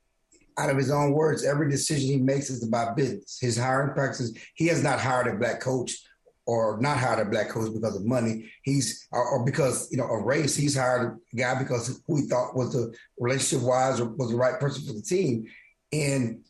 [0.59, 3.38] out of his own words, every decision he makes is about business.
[3.40, 5.97] His hiring practices, he has not hired a black coach
[6.46, 8.50] or not hired a black coach because of money.
[8.62, 10.56] He's or, or, because you know of race.
[10.56, 14.37] He's hired a guy because who he thought was the relationship wise or was the
[14.37, 15.46] right person for the team.
[15.92, 16.40] And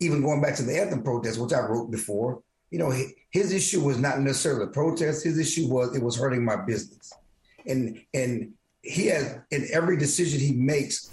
[0.00, 2.92] even going back to the anthem protest, which I wrote before, you know,
[3.30, 5.24] his issue was not necessarily the protest.
[5.24, 7.12] His issue was it was hurting my business,
[7.66, 11.10] and and he has in every decision he makes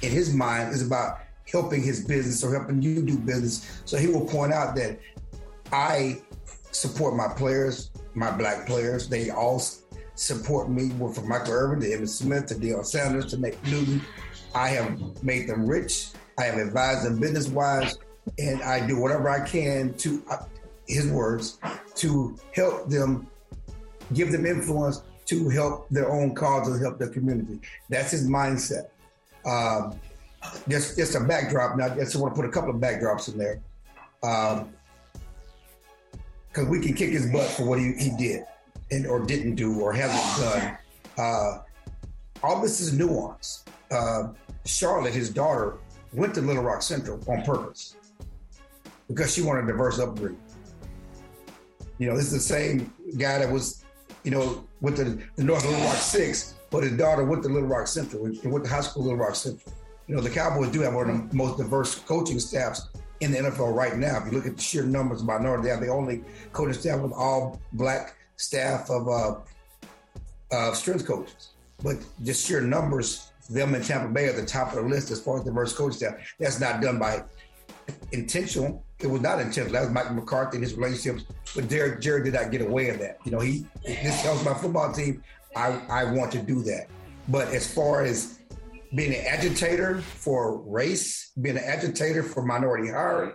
[0.00, 1.18] in his mind is about
[1.50, 3.82] helping his business or helping you do business.
[3.84, 4.98] So he will point out that
[5.70, 6.22] I
[6.72, 9.08] support my players, my black players.
[9.08, 9.62] They all
[10.14, 10.90] support me.
[10.90, 14.02] From Michael Irvin to Emmitt Smith to Deion Sanders to Nate Newton.
[14.54, 16.08] I have made them rich.
[16.38, 17.98] I have advised them business wise,
[18.38, 20.38] and I do whatever I can to, uh,
[20.86, 21.58] his words,
[21.96, 23.26] to help them,
[24.12, 27.60] give them influence to help their own cause and help their community.
[27.88, 28.88] That's his mindset.
[29.46, 29.98] Um,
[30.68, 31.76] just, just a backdrop.
[31.76, 33.60] Now, I just want to put a couple of backdrops in there.
[34.22, 34.72] Um,
[36.52, 38.44] because we can kick his butt for what he, he did
[38.90, 40.78] and or didn't do or hasn't done.
[41.16, 41.58] Uh,
[42.42, 43.64] all this is nuance.
[43.90, 44.28] Uh,
[44.66, 45.78] Charlotte, his daughter,
[46.12, 47.96] went to Little Rock Central on purpose
[49.08, 50.38] because she wanted a diverse upbringing.
[51.98, 53.84] You know, this is the same guy that was,
[54.24, 57.68] you know, with the, the North Little Rock Six, but his daughter went to Little
[57.68, 59.72] Rock Central, went to high school Little Rock Central.
[60.06, 62.88] You know, the Cowboys do have one of the most diverse coaching staffs
[63.22, 64.18] in the NFL right now.
[64.18, 67.00] If you look at the sheer numbers of minority, they have the only coaching staff
[67.00, 69.36] with all black staff of uh,
[70.50, 71.50] uh, strength coaches.
[71.82, 75.20] But just sheer numbers, them in Tampa Bay are the top of the list as
[75.20, 76.14] far as diverse coaching staff.
[76.38, 77.22] That's not done by
[78.10, 78.84] intentional.
[78.98, 79.72] It was not intentional.
[79.72, 81.24] That was Mike McCarthy and his relationships.
[81.54, 83.18] But Jerry, Jerry did not get away with that.
[83.24, 85.22] You know, he this tells my football team.
[85.54, 86.86] I, I want to do that.
[87.28, 88.38] But as far as
[88.94, 93.32] being an agitator for race, being an agitator for minority hiring.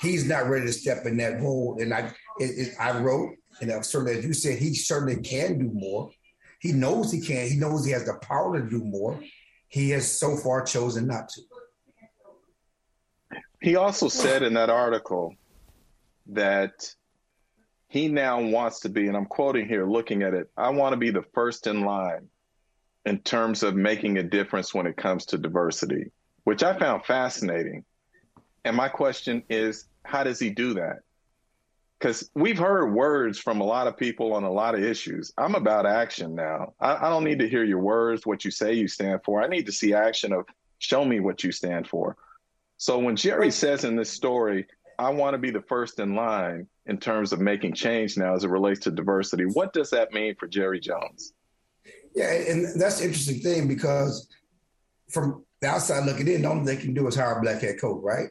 [0.00, 1.78] He's not ready to step in that role.
[1.80, 3.30] And I, it, it, I wrote,
[3.60, 6.10] and certainly as you said, he certainly can do more.
[6.60, 7.48] He knows he can.
[7.48, 9.20] He knows he has the power to do more.
[9.68, 11.42] He has so far chosen not to.
[13.60, 15.34] He also said in that article
[16.28, 16.94] that
[17.88, 20.96] he now wants to be, and I'm quoting here, looking at it, I want to
[20.96, 22.28] be the first in line
[23.04, 26.10] in terms of making a difference when it comes to diversity,
[26.44, 27.84] which I found fascinating.
[28.64, 31.00] And my question is, how does he do that?
[31.98, 35.32] Because we've heard words from a lot of people on a lot of issues.
[35.38, 36.74] I'm about action now.
[36.80, 39.42] I, I don't need to hear your words, what you say you stand for.
[39.42, 40.46] I need to see action of
[40.78, 42.16] show me what you stand for.
[42.76, 44.66] So when Jerry says in this story,
[44.98, 48.42] I want to be the first in line in terms of making change now as
[48.44, 51.32] it relates to diversity, what does that mean for Jerry Jones?
[52.14, 54.28] Yeah, and that's the interesting thing because
[55.10, 57.60] from the outside looking in, the only thing they can do is hire a black
[57.60, 58.28] head coach, right?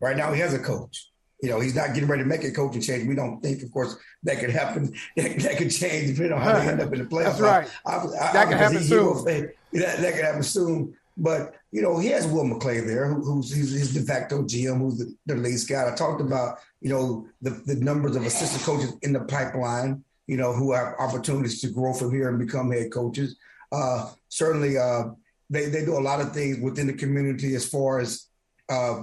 [0.00, 1.10] Right now, he has a coach.
[1.42, 3.08] You know, he's not getting ready to make a coaching change.
[3.08, 4.94] We don't think, of course, that could happen.
[5.16, 7.38] that could change depending on how they end up in the playoffs.
[7.38, 7.70] That's right.
[7.86, 9.24] I, I, that could happen soon.
[9.24, 10.94] that, that could happen soon.
[11.16, 14.98] But you know, he has Will McClay there, who, who's his de facto GM, who's
[14.98, 15.90] the, the lead scout.
[15.90, 20.36] I talked about you know the, the numbers of assistant coaches in the pipeline you
[20.36, 23.36] know, who have opportunities to grow from here and become head coaches.
[23.72, 25.06] Uh, certainly, uh,
[25.50, 28.28] they, they do a lot of things within the community as far as
[28.68, 29.02] uh,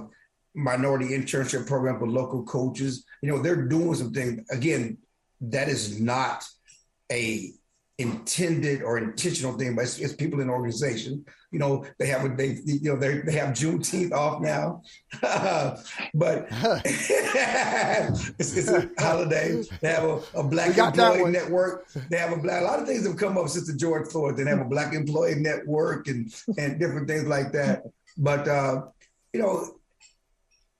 [0.54, 3.04] minority internship program for local coaches.
[3.20, 4.40] You know, they're doing some things.
[4.50, 4.96] Again,
[5.42, 6.46] that is not
[7.12, 7.52] a
[7.98, 11.24] intended or intentional thing, but it's, it's people in organization.
[11.50, 14.82] You know, they have a, they you know they they have Juneteenth off now,
[16.14, 16.46] but
[16.84, 19.62] it's, it's, a holiday.
[19.80, 21.88] They have a, a black employee network.
[22.10, 22.62] They have a black.
[22.62, 24.36] A lot of things have come up since the George Floyd.
[24.36, 27.82] They have a black employee network and and different things like that.
[28.16, 28.82] But uh,
[29.32, 29.78] you know,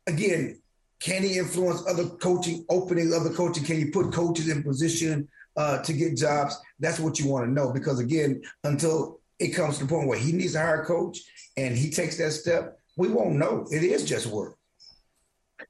[0.07, 0.61] again,
[1.01, 3.65] can he influence other coaching openings, other coaching?
[3.65, 5.29] Can you put coaches in position
[5.59, 6.57] uh, to get jobs?
[6.81, 10.19] That's what you want to know because again, until it comes to the point where
[10.19, 11.19] he needs to hire a coach
[11.57, 13.67] and he takes that step, we won't know.
[13.71, 14.57] It is just work.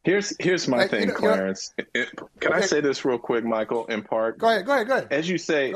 [0.05, 1.75] Here's here's my thing, you know, Clarence.
[1.77, 2.63] You know, can okay.
[2.63, 3.87] I say this real quick, Michael?
[3.87, 4.67] In part, go ahead.
[4.67, 4.87] Go ahead.
[4.87, 5.09] Go ahead.
[5.11, 5.75] As you say,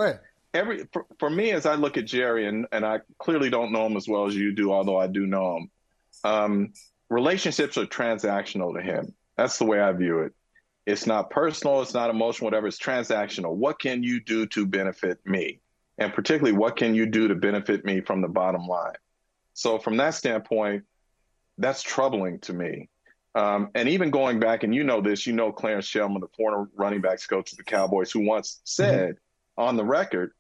[0.55, 3.87] every for, for, me, as I look at Jerry, and and I clearly don't know
[3.87, 5.71] him as well as you do, although I do know him.
[6.25, 6.73] Um,
[7.09, 9.15] relationships are transactional to him.
[9.37, 10.33] That's the way I view it.
[10.87, 12.67] It's not personal, it's not emotional, whatever.
[12.67, 13.55] It's transactional.
[13.55, 15.61] What can you do to benefit me?
[15.99, 18.95] And particularly, what can you do to benefit me from the bottom line?
[19.55, 20.85] So, from that standpoint,
[21.59, 22.89] that's troubling to me.
[23.35, 26.69] Um, and even going back, and you know this, you know Clarence Shelmon, the former
[26.75, 29.63] running backs coach of the Cowboys, who once said mm-hmm.
[29.63, 30.33] on the record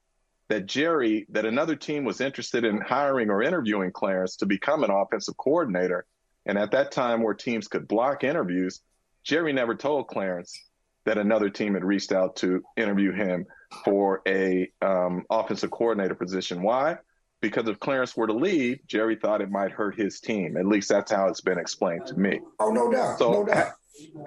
[0.49, 4.91] that Jerry, that another team was interested in hiring or interviewing Clarence to become an
[4.91, 6.05] offensive coordinator.
[6.45, 8.81] And at that time, where teams could block interviews,
[9.25, 10.59] Jerry never told Clarence
[11.05, 13.47] that another team had reached out to interview him
[13.85, 16.63] for a um, offensive coordinator position.
[16.63, 16.99] Why?
[17.41, 20.57] Because if Clarence were to leave, Jerry thought it might hurt his team.
[20.57, 22.41] At least that's how it's been explained to me.
[22.61, 23.19] Oh, no doubt.
[23.19, 23.73] So, no doubt.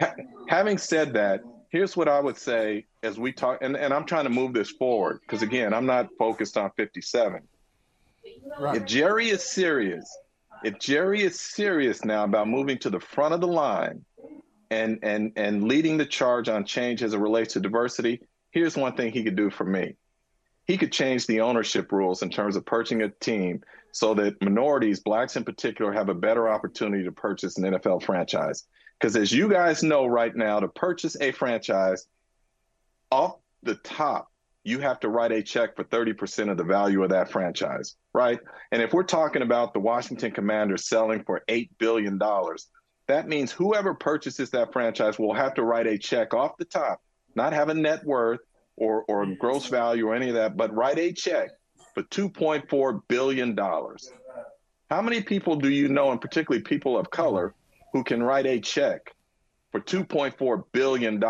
[0.01, 0.15] Ha-
[0.49, 4.25] having said that, here's what I would say as we talk, and, and I'm trying
[4.25, 7.41] to move this forward because again, I'm not focused on 57.
[8.59, 8.77] Right.
[8.77, 10.05] If Jerry is serious,
[10.63, 14.03] if Jerry is serious now about moving to the front of the line
[14.71, 18.95] and and and leading the charge on change as it relates to diversity, here's one
[18.95, 19.95] thing he could do for me.
[20.65, 24.99] He could change the ownership rules in terms of purchasing a team so that minorities,
[24.99, 28.65] blacks in particular, have a better opportunity to purchase an NFL franchise.
[28.99, 32.07] Because as you guys know right now, to purchase a franchise
[33.11, 34.31] off the top,
[34.65, 38.39] you have to write a check for 30% of the value of that franchise, right?
[38.71, 42.19] And if we're talking about the Washington Commanders selling for $8 billion,
[43.07, 47.01] that means whoever purchases that franchise will have to write a check off the top,
[47.35, 48.39] not have a net worth
[48.75, 49.37] or, or mm.
[49.37, 51.49] gross value or any of that, but write a check
[51.93, 53.57] for $2.4 billion.
[54.89, 57.53] How many people do you know, and particularly people of color,
[57.93, 59.13] who can write a check
[59.71, 61.23] for $2.4 billion?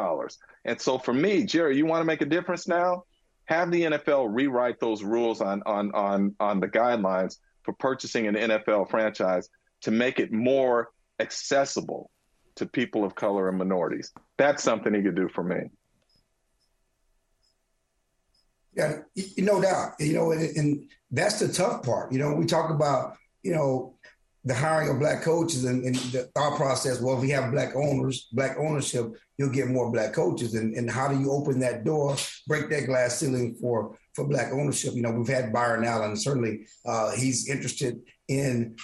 [0.66, 3.04] And so for me, Jerry, you want to make a difference now?
[3.46, 8.36] Have the NFL rewrite those rules on, on, on, on the guidelines for purchasing an
[8.36, 9.50] NFL franchise
[9.82, 12.10] to make it more accessible
[12.56, 14.12] to people of color and minorities.
[14.38, 15.70] That's something he could do for me.
[18.76, 19.00] Yeah,
[19.38, 19.94] no doubt.
[20.00, 22.12] You know, and, and, that's the tough part.
[22.12, 23.96] You know, we talk about you know
[24.44, 27.00] the hiring of black coaches and, and the thought process.
[27.00, 30.54] Well, if we have black owners, black ownership, you'll get more black coaches.
[30.54, 32.16] And, and how do you open that door,
[32.48, 34.94] break that glass ceiling for for black ownership?
[34.94, 36.16] You know, we've had Byron Allen.
[36.18, 38.76] Certainly, uh, he's interested in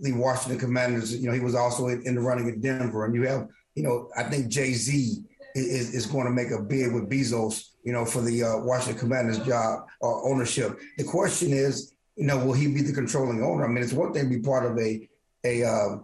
[0.00, 1.16] the Washington Commanders.
[1.16, 3.04] You know, he was also in, in the running at Denver.
[3.04, 5.22] And you have, you know, I think Jay Z
[5.54, 8.98] is, is going to make a bid with Bezos, you know, for the uh, Washington
[8.98, 10.78] Commanders job or uh, ownership.
[10.98, 13.64] The question is, you know, will he be the controlling owner?
[13.64, 15.08] I mean, it's one thing to be part of a
[15.44, 15.98] a uh,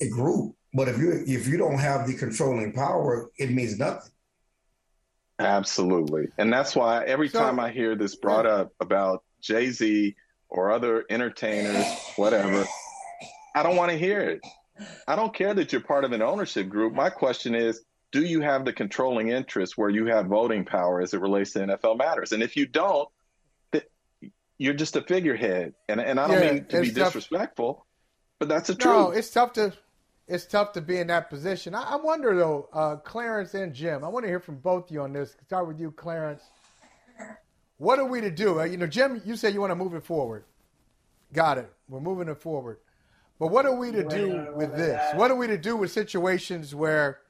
[0.00, 4.12] a group, but if you if you don't have the controlling power, it means nothing.
[5.38, 10.14] Absolutely, and that's why every so, time I hear this brought up about Jay Z
[10.48, 11.86] or other entertainers,
[12.16, 12.64] whatever,
[13.54, 14.40] I don't want to hear it.
[15.06, 16.92] I don't care that you're part of an ownership group.
[16.94, 21.14] My question is, do you have the controlling interest where you have voting power as
[21.14, 22.32] it relates to NFL matters?
[22.32, 23.08] And if you don't,
[24.58, 25.74] you're just a figurehead.
[25.88, 27.12] And and I don't yeah, mean to be tough.
[27.12, 27.86] disrespectful,
[28.38, 28.94] but that's the truth.
[28.94, 29.72] No, it's tough to
[30.26, 31.74] it's tough to be in that position.
[31.74, 34.04] I, I wonder though, uh, Clarence and Jim.
[34.04, 35.36] I want to hear from both of you on this.
[35.46, 36.42] Start with you, Clarence.
[37.78, 38.60] What are we to do?
[38.60, 40.44] Uh, you know, Jim, you said you want to move it forward.
[41.32, 41.70] Got it.
[41.88, 42.78] We're moving it forward.
[43.38, 45.00] But what are we to do with this?
[45.14, 47.20] What are we to do with situations where,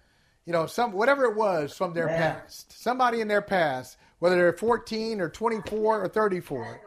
[0.45, 4.53] you know, some whatever it was from their past, somebody in their past, whether they're
[4.53, 6.81] 14 or 24 or 34,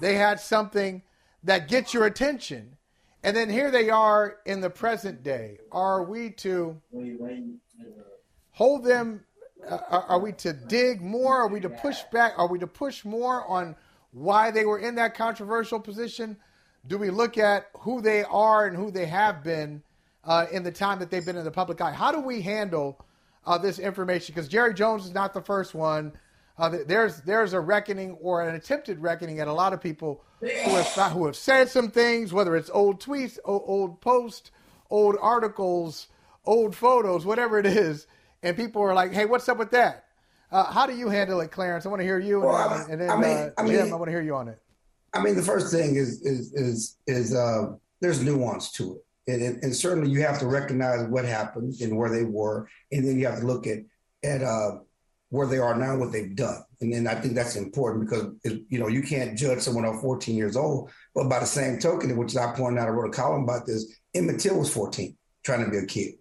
[0.00, 1.02] they had something
[1.42, 2.76] that gets your attention.
[3.24, 5.58] And then here they are in the present day.
[5.70, 6.80] Are we to
[8.52, 9.24] hold them?
[9.68, 11.42] Uh, are we to dig more?
[11.42, 12.34] Are we to push back?
[12.36, 13.76] Are we to push more on
[14.12, 16.36] why they were in that controversial position?
[16.86, 19.82] Do we look at who they are and who they have been
[20.24, 21.92] uh, in the time that they've been in the public eye?
[21.92, 23.04] How do we handle
[23.46, 24.34] uh, this information?
[24.34, 26.12] Because Jerry Jones is not the first one.
[26.58, 30.48] Uh, there's there's a reckoning or an attempted reckoning at a lot of people who
[30.48, 34.50] have who have said some things, whether it's old tweets, old, old posts,
[34.90, 36.08] old articles,
[36.44, 38.06] old photos, whatever it is,
[38.42, 40.04] and people are like, "Hey, what's up with that?"
[40.50, 41.86] Uh, how do you handle it, Clarence?
[41.86, 43.92] I want to hear you, well, and, and, then I mean, uh, I mean, Jim,
[43.92, 44.60] I want to hear you on it.
[45.14, 49.62] I mean, the first thing is is is is uh, there's nuance to it, and,
[49.62, 53.26] and, certainly you have to recognize what happened and where they were, and then you
[53.26, 53.78] have to look at
[54.24, 54.78] at uh,
[55.32, 56.62] where they are now, and what they've done.
[56.82, 60.00] And then I think that's important because, it, you know, you can't judge someone at
[60.00, 60.90] 14 years old.
[61.14, 64.00] But by the same token, which I pointed out, I wrote a column about this,
[64.14, 66.16] Emmett Till was 14, trying to be a kid.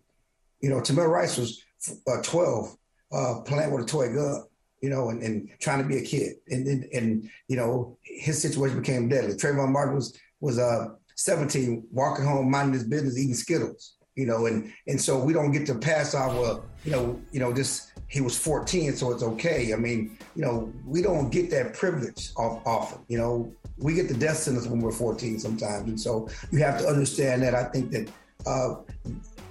[0.61, 1.61] You know, Tamir Rice was
[2.07, 2.77] uh, 12,
[3.11, 4.43] uh, playing with a toy gun,
[4.81, 6.33] you know, and, and trying to be a kid.
[6.49, 9.35] And, and, and, you know, his situation became deadly.
[9.35, 14.45] Trayvon Martin was, was uh, 17, walking home, minding his business, eating Skittles you know,
[14.45, 17.91] and and so we don't get to pass off, well, you know, you know, this
[18.07, 19.73] he was 14, so it's okay.
[19.73, 22.99] I mean, you know, we don't get that privilege often.
[23.07, 26.77] You know, we get the death sentence when we're 14 sometimes, and so you have
[26.79, 27.55] to understand that.
[27.55, 28.09] I think that
[28.45, 28.75] uh,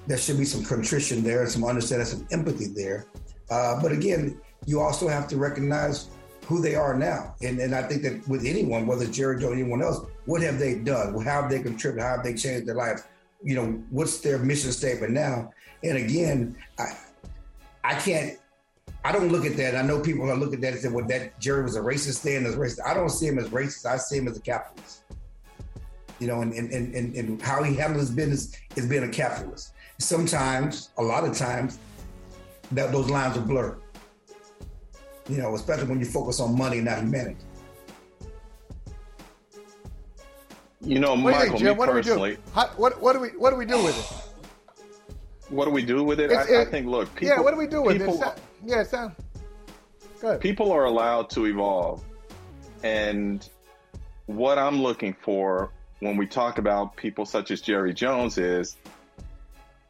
[0.07, 3.07] there should be some contrition there, some understanding, some empathy there.
[3.51, 4.41] Uh, but again,
[4.71, 6.09] you also have to recognize
[6.47, 7.35] who they are now.
[7.43, 10.61] And, and I think that with anyone, whether it's Jerry or anyone else, what have
[10.61, 11.13] they done?
[11.25, 12.05] How have they contributed?
[12.05, 13.01] How have they changed their life?
[13.43, 15.51] You know, what's their mission statement now?
[15.83, 16.97] And again, I
[17.83, 18.39] I can't
[19.05, 19.75] I don't look at that.
[19.75, 22.23] I know people are look at that and say, well, that Jerry was a racist
[22.23, 22.81] then as racist.
[22.87, 23.87] I don't see him as racist.
[23.87, 25.03] I see him as a capitalist.
[26.21, 29.73] You know, and and, and, and how he handles his business is being a capitalist.
[29.99, 31.79] Sometimes, a lot of times,
[32.73, 33.81] that those lines are blurred.
[35.29, 37.37] You know, especially when you focus on money, not humanity.
[40.83, 41.67] You know, What do you Michael, think, Jim?
[41.69, 42.03] me What do we
[42.35, 42.37] do?
[42.55, 44.27] How, what, what do we what do we do with it?
[45.51, 46.31] what do we do with it?
[46.31, 48.19] It's- I, I think, look, people, yeah, what do we do with people, it?
[48.21, 49.15] Sa- Yeah, sound
[50.21, 50.41] good.
[50.41, 52.05] people are allowed to evolve.
[52.83, 53.47] And
[54.27, 58.77] what I'm looking for when we talk about people such as Jerry Jones is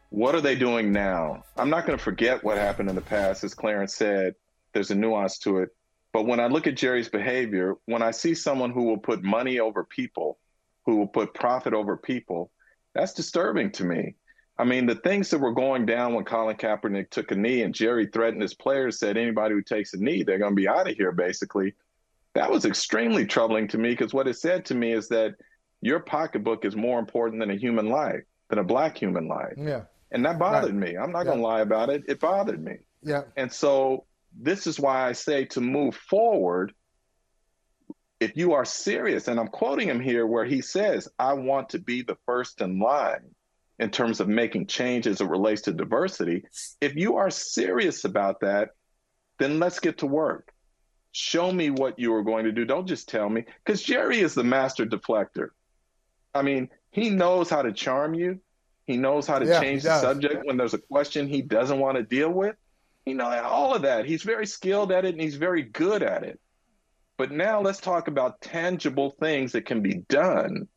[0.08, 1.44] what are they doing now?
[1.56, 3.44] I'm not going to forget what happened in the past.
[3.44, 4.34] As Clarence said,
[4.72, 5.70] there's a nuance to it.
[6.12, 9.60] But when I look at Jerry's behavior, when I see someone who will put money
[9.60, 10.38] over people,
[10.86, 12.50] who will put profit over people,
[12.94, 14.16] that's disturbing to me.
[14.58, 17.74] I mean, the things that were going down when Colin Kaepernick took a knee and
[17.74, 20.90] Jerry threatened his players, said anybody who takes a knee, they're going to be out
[20.90, 21.74] of here, basically.
[22.34, 25.36] That was extremely troubling to me because what it said to me is that
[25.80, 29.54] your pocketbook is more important than a human life, than a black human life.
[29.56, 30.92] Yeah, And that bothered Right.
[30.92, 30.96] me.
[30.98, 31.24] I'm not Yeah.
[31.26, 32.02] going to lie about it.
[32.08, 32.78] It bothered me.
[33.02, 34.04] yeah, And so
[34.38, 36.72] this is why I say to move forward,
[38.20, 41.78] if you are serious, and I'm quoting him here where he says, I want to
[41.78, 43.34] be the first in line
[43.78, 46.44] in terms of making change as it relates to diversity.
[46.82, 48.70] If you are serious about that,
[49.38, 50.52] then let's get to work.
[51.12, 52.66] Show me what you are going to do.
[52.66, 55.48] Don't just tell me, because Jerry is the master deflector.
[56.34, 58.40] I mean, he knows how to charm you.
[58.86, 61.96] He knows how to Yeah, change the subject when there's a question he doesn't want
[61.96, 62.54] to deal with.
[63.10, 64.06] You know, all of that.
[64.06, 66.40] He's very skilled at it and he's very good at it.
[67.18, 70.68] But now let's talk about tangible things that can be done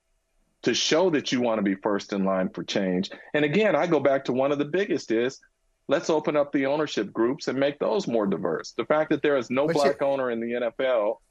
[0.64, 3.10] to show that you want to be first in line for change.
[3.34, 5.40] And again, I go back to one of the biggest is
[5.88, 8.72] let's open up the ownership groups and make those more diverse.
[8.72, 11.22] The fact that there is no But black you- owner in the NFL,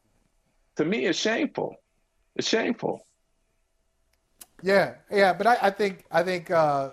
[0.76, 1.76] to me, is shameful.
[2.36, 3.06] It's shameful.
[4.62, 5.32] yeah, yeah.
[5.32, 6.90] But I, I think I think uh,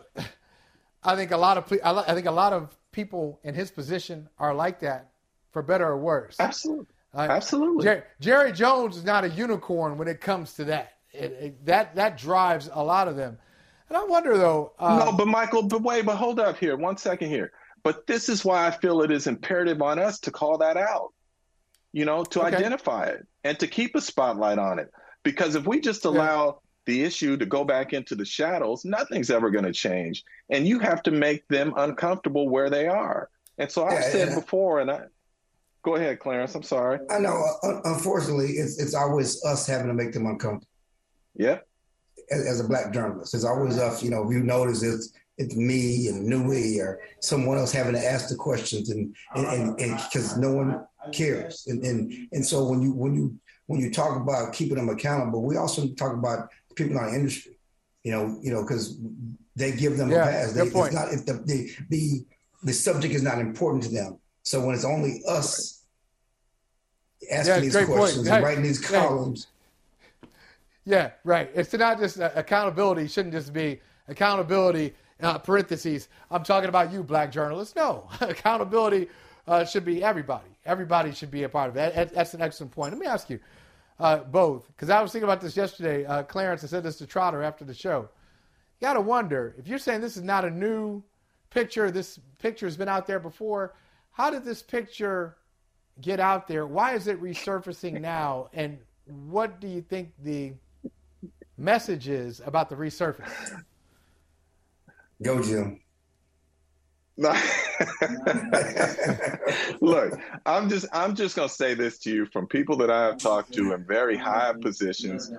[1.03, 4.53] I think a lot of I think a lot of people in his position are
[4.53, 5.11] like that,
[5.51, 6.35] for better or worse.
[6.37, 6.85] Absolutely.
[7.13, 7.85] Uh, Absolutely.
[7.85, 10.95] Jerry, Jerry Jones is not a unicorn when it comes to that.
[11.13, 13.37] It, it, that that drives a lot of them.
[13.87, 14.73] And I wonder though.
[14.77, 17.51] Uh, no, but Michael, but wait, but hold up here, one second here.
[17.83, 21.13] But this is why I feel it is imperative on us to call that out,
[21.93, 22.57] you know, to Okay.
[22.57, 24.91] identify it and to keep a spotlight on it.
[25.23, 29.51] Because if we just allow the issue to go back into the shadows, nothing's ever
[29.51, 30.23] going to change.
[30.49, 33.29] And you have to make them uncomfortable where they are.
[33.59, 34.35] And so I've Yeah, said yeah.
[34.35, 35.01] before, and I
[35.83, 36.55] go ahead, Clarence.
[36.55, 36.99] I'm sorry.
[37.09, 37.37] I know.
[37.63, 40.67] Uh, unfortunately, it's it's always us having to make them uncomfortable.
[41.35, 41.59] Yeah.
[42.31, 44.01] As, as a black journalist, it's always us.
[44.03, 48.03] You know, if you notice, it's it's me and Nui or someone else having to
[48.13, 52.81] ask the questions, and and and because no one cares, and and and so when
[52.81, 53.37] you when you
[53.67, 57.57] when you talk about keeping them accountable, we also talk about people in our industry.
[58.03, 58.97] You know, you know, because
[59.55, 60.53] they give them Yeah, a pass.
[60.53, 60.93] They, point.
[60.93, 62.25] It's not if the, the the
[62.63, 64.19] the subject is not important to them.
[64.43, 65.83] So when it's only us
[67.31, 69.47] asking Yeah, these questions and writing these columns.
[70.85, 71.51] Yeah, right.
[71.53, 73.07] It's not just uh, accountability.
[73.07, 74.95] Shouldn't just be accountability.
[75.21, 76.07] Uh, parentheses.
[76.31, 77.75] I'm talking about you, black journalists.
[77.75, 79.09] No, accountability
[79.49, 80.47] uh, should be everybody.
[80.65, 81.93] Everybody should be a part of it.
[81.93, 82.93] That- That's an excellent point.
[82.93, 83.37] Let me ask you
[83.99, 86.05] uh, both, because I was thinking about this yesterday.
[86.05, 88.09] Uh, Clarence, I said this to Trotter after the show.
[88.79, 91.03] You got to wonder if you're saying this is not a new
[91.49, 91.91] picture.
[91.91, 93.73] This picture has been out there before.
[94.11, 95.35] How did this picture
[96.01, 96.65] get out there?
[96.65, 98.49] Why is it resurfacing now?
[98.53, 100.53] And what do you think the
[101.57, 103.63] message is about the resurface?
[105.21, 105.81] Go, Jim.
[109.81, 113.17] Look, I'm just I'm just gonna say this to you from people that I have
[113.17, 115.31] talked to in very high positions.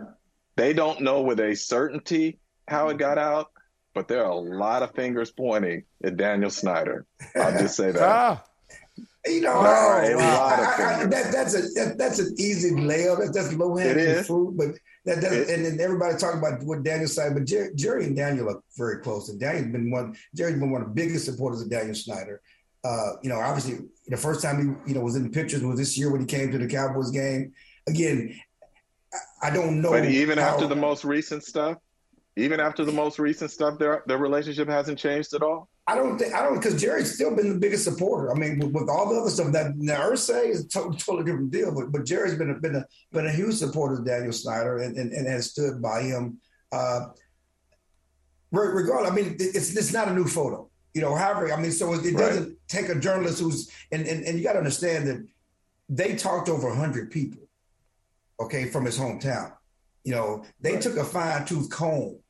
[0.57, 2.39] They don't know with a certainty
[2.69, 3.49] how it got out,
[3.95, 7.07] but there are a lot of fingers pointing at Daniel Snyder.
[7.37, 8.03] I'll just say that.
[8.03, 8.45] Ah,
[9.27, 10.45] You know, Oh, I- wow.
[10.45, 13.19] I- I- I- that, that's a that, that's an easy layup.
[13.19, 14.57] That's, that's low It hanging fruit.
[14.57, 14.69] But
[15.07, 15.49] that doesn't.
[15.51, 17.33] And then everybody talking about what Daniel said.
[17.35, 19.29] But Jerry, Jerry and Daniel are very close.
[19.31, 20.15] And Daniel's been one.
[20.35, 22.41] Jerry's been one of the biggest supporters of Daniel Snyder.
[22.85, 25.79] Uh, you know, obviously, the first time he you know was in the pictures was
[25.79, 27.53] this year when he came to the Cowboys game.
[27.89, 28.39] Again,
[29.43, 29.91] I, I don't know.
[29.91, 31.79] But even how- after the most recent stuff,
[32.37, 35.70] Even after the most recent stuff, their their relationship hasn't changed at all.
[35.87, 38.31] I don't think I don't because Jerry's still been the biggest supporter.
[38.31, 41.51] I mean, with, with all the other stuff that now is a totally, totally different
[41.51, 44.79] deal, but but Jerry's been a, been a been a huge supporter of Daniel Snyder
[44.79, 46.39] and, and, and has stood by him.
[46.71, 47.07] Uh,
[48.53, 51.15] regardless, I mean, it's it's not a new photo, you know.
[51.15, 52.57] However, I mean, so it, it doesn't right.
[52.69, 55.27] take a journalist who's and and, and you got to understand that
[55.89, 57.43] they talked to over hundred people,
[58.39, 59.53] okay, from his hometown.
[60.05, 60.83] You know, they right.
[60.83, 62.21] took a fine tooth comb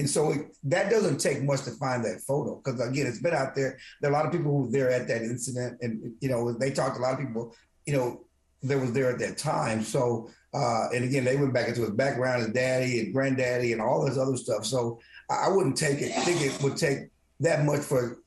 [0.00, 3.34] and so it, that doesn't take much to find that photo because again, it's been
[3.34, 3.78] out there.
[4.00, 6.52] There are a lot of people who were there at that incident, and you know,
[6.54, 7.54] they talked to a lot of people.
[7.84, 8.24] You know,
[8.62, 9.82] that was there at that time.
[9.82, 13.82] So, uh, and again, they went back into his background, his daddy and granddaddy, and
[13.82, 14.64] all this other stuff.
[14.64, 16.12] So, I wouldn't take it.
[16.24, 18.20] Think it would take that much for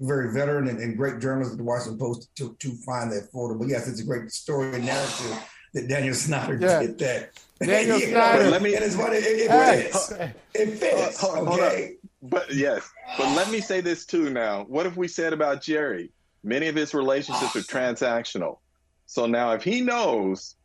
[0.00, 3.56] very veteran and, and great journalist at the Washington Post to, to find that photo.
[3.56, 5.38] But yes, it's a great story and narrative
[5.74, 6.80] that Daniel Snyder yeah.
[6.80, 7.44] did that.
[7.62, 8.50] Daniel Snyder.
[8.50, 8.74] Let me.
[8.74, 9.16] And it's funny.
[9.16, 10.12] It, it, fits.
[10.54, 11.20] It fits.
[11.20, 11.96] Hold, hold, okay.
[12.22, 14.30] But yes, but let me say this too.
[14.30, 16.10] Now, what if we said about Jerry?
[16.42, 18.58] Many of his relationships are transactional.
[19.06, 20.56] So now, if he knows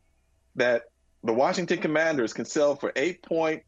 [0.56, 0.84] that
[1.24, 3.62] the Washington Commanders can sell for eight point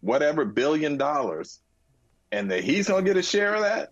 [0.00, 1.60] whatever billion dollars,
[2.30, 3.90] and that he's gonna get a share of that,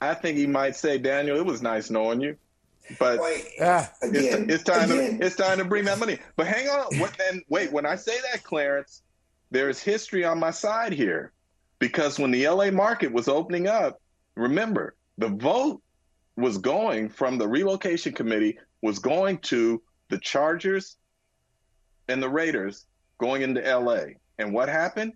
[0.00, 2.36] I think he might say, Daniel, it was nice knowing you.
[2.98, 3.18] But
[4.02, 5.18] again, it's, it's, time again.
[5.18, 6.18] to it's time to bring that money.
[6.36, 7.42] But hang on, what then?
[7.48, 9.02] Wait, when I say that, Clarence,
[9.50, 11.32] there's history on my side here,
[11.78, 14.00] because when the LA market was opening up,
[14.36, 15.80] remember the vote
[16.36, 19.80] was going from the relocation committee was going to
[20.10, 20.96] the Chargers
[22.08, 22.86] and the Raiders
[23.18, 24.14] going into LA.
[24.38, 25.12] And what happened?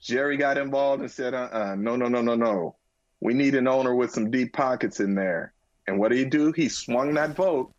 [0.00, 2.76] Jerry got involved and said, uh uh no, no, no, no, no.
[3.20, 5.52] We need an owner with some deep pockets in there.
[5.86, 6.52] And what did he do?
[6.52, 7.72] He swung that vote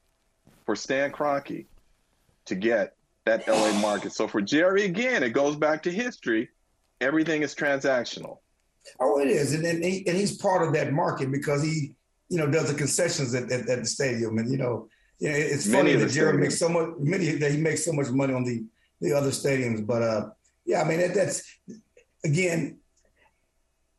[0.65, 1.65] for Stan Kroenke
[2.45, 2.95] to get
[3.25, 4.13] that LA market.
[4.13, 6.49] So for Jerry, again, it goes back to history.
[7.01, 8.39] Everything is transactional.
[8.99, 11.93] Oh, it is, and and, he, and he's part of that market because he,
[12.29, 14.87] you know, does the concessions at, at, at the stadium, and you know,
[15.19, 18.45] it's funny that Jerry makes so much, many that he makes so much money on
[18.45, 18.63] the
[19.01, 19.85] the other stadiums.
[19.85, 20.29] But uh,
[20.65, 21.43] yeah, I mean that, that's
[22.23, 22.77] again,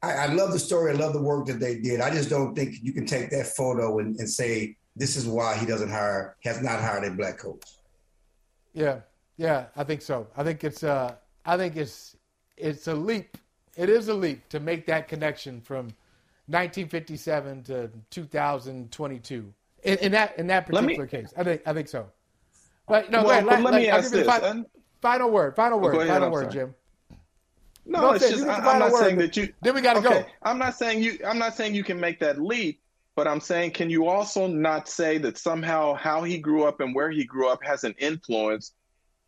[0.03, 0.93] I, I, love the story.
[0.93, 2.01] I love the work that they did.
[2.01, 5.57] I just don't think you can take that photo and, and say this is why
[5.57, 7.63] he doesn't hire, has not hired a black coach.
[8.75, 9.01] Yeah,
[9.37, 10.29] yeah, I think so.
[10.37, 12.17] I think it's uh, I think it's
[12.57, 13.37] it's a leap.
[13.77, 15.87] It is a leap to make that connection from
[16.47, 21.33] 1957 to 2022 in, in that in that particular me, case.
[21.37, 22.07] I think I think so.
[22.87, 24.27] But no, well, let, let, me ask this.
[24.27, 24.65] Final,
[25.03, 25.55] final word.
[25.57, 25.95] Final word.
[25.97, 26.75] Ahead, final word, Jim.
[27.89, 29.53] No, no it's just I, am not saying that you.
[29.63, 30.27] Then we got to okay, go.
[30.43, 31.19] I'm not saying you.
[31.27, 32.81] I'm not saying you can make that leap,
[33.17, 36.95] but I'm saying can you also not say that somehow how he grew up and
[36.95, 38.73] where he grew up has an influence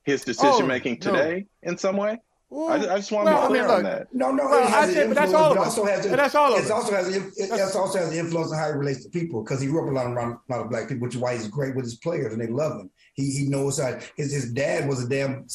[0.03, 1.71] his decision oh, making oh, today no.
[1.71, 2.19] in some way?
[2.53, 4.15] Ooh, I, I, just want well, to be clear I mean, look, on that.
[4.15, 5.61] No, no, well, I said, but that's all of it.
[5.61, 6.71] Also has a, that's all of it.
[6.71, 9.61] Also has a, it also has an influence on how he relates to people because
[9.61, 11.77] he grew up around, around a lot of black people, which is why he's great
[11.77, 12.91] with his players and they love him.
[13.15, 15.47] He he knows how his his dad was a damn,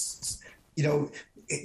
[0.77, 1.11] you know,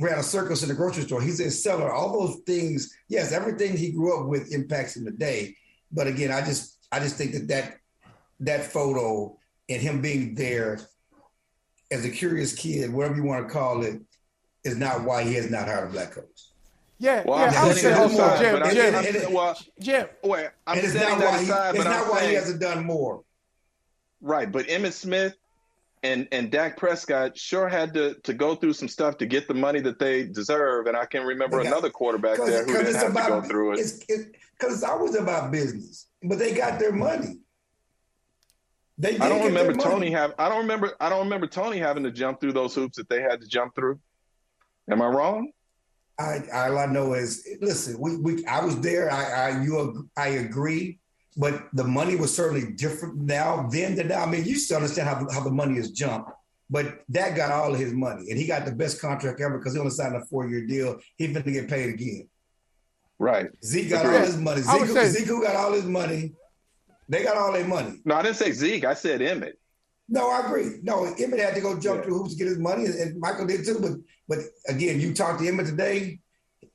[0.00, 1.20] ran a circus in the grocery store.
[1.20, 1.92] He's a seller.
[1.92, 5.56] All those things, yes, everything he grew up with impacts him today.
[5.92, 7.76] But again, I just I just think that that
[8.40, 9.36] that photo
[9.68, 10.80] and him being there
[11.90, 14.00] as a curious kid, whatever you want to call it,
[14.64, 16.50] is not why he has not hired a black coach.
[16.98, 17.62] Yeah, well, yeah.
[17.62, 20.06] I would say also, Jim, Jim, Jim, Jim, well, Jim.
[20.22, 22.84] Wait, I'm and it's not why, he, aside, it's not why saying, he hasn't done
[22.84, 23.22] more.
[24.20, 25.34] Right, but Emmitt Smith
[26.02, 29.54] and and Dak Prescott sure had to to go through some stuff to get the
[29.54, 30.86] money that they deserve.
[30.86, 33.72] And I can remember got, another quarterback there who didn't have about, to go through
[33.72, 33.76] it.
[33.76, 37.40] Because it's, it's always about business, but they got their money.
[38.96, 40.34] They I don't remember Tony have.
[40.38, 40.94] I don't remember.
[41.00, 43.74] I don't remember Tony having to jump through those hoops that they had to jump
[43.74, 43.98] through.
[44.90, 45.52] Am I wrong?
[46.18, 47.98] I all I know is listen.
[47.98, 49.10] We, we I was there.
[49.10, 50.99] I I you I agree
[51.36, 54.22] but the money was certainly different now then than now.
[54.22, 56.30] I mean, you still understand how, how the money has jumped,
[56.68, 59.74] but that got all of his money, and he got the best contract ever because
[59.74, 60.98] he only signed a four year deal.
[61.16, 62.28] He's going to get paid again.
[63.18, 63.50] Right.
[63.62, 64.62] Zeke got all his money.
[64.62, 66.32] Zeke, say- Zeke got all his money.
[67.08, 68.00] They got all their money.
[68.04, 68.84] No, I didn't say Zeke.
[68.84, 69.54] I said Emmitt.
[70.08, 70.78] No, I agree.
[70.82, 72.04] No, Emmitt had to go jump yeah.
[72.04, 73.78] through hoops to get his money, and Michael did too.
[73.80, 73.92] But
[74.28, 76.20] but again, you talked to Emmitt today,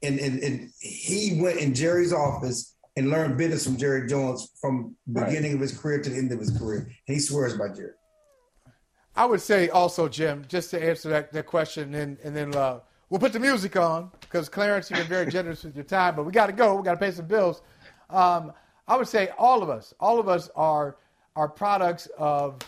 [0.03, 4.95] and, and and he went in Jerry's office and learned business from Jerry Jones from
[5.11, 5.53] beginning right.
[5.55, 6.89] of his career to the end of his career.
[7.05, 7.91] He swears by Jerry.
[9.15, 12.79] I would say also, Jim, just to answer that, that question, and, and then uh,
[13.09, 16.25] we'll put the music on because Clarence, you've been very generous with your time, but
[16.25, 16.75] we got to go.
[16.75, 17.61] We got to pay some bills.
[18.09, 18.51] Um,
[18.87, 20.97] I would say all of us, all of us are
[21.35, 22.59] are products of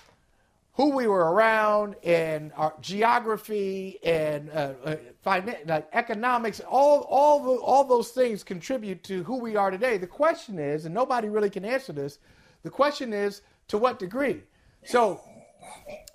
[0.77, 7.43] who we were around and our geography and uh, uh, finan- like economics, all, all,
[7.43, 9.97] the, all those things contribute to who we are today.
[9.97, 12.19] The question is, and nobody really can answer this,
[12.61, 14.43] the question is to what degree?
[14.85, 15.19] So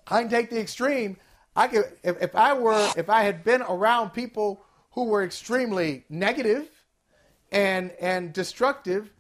[0.06, 1.16] I can take the extreme.
[1.56, 6.04] I could, if, if I were, if I had been around people who were extremely
[6.08, 6.68] negative
[7.50, 9.10] and, and destructive,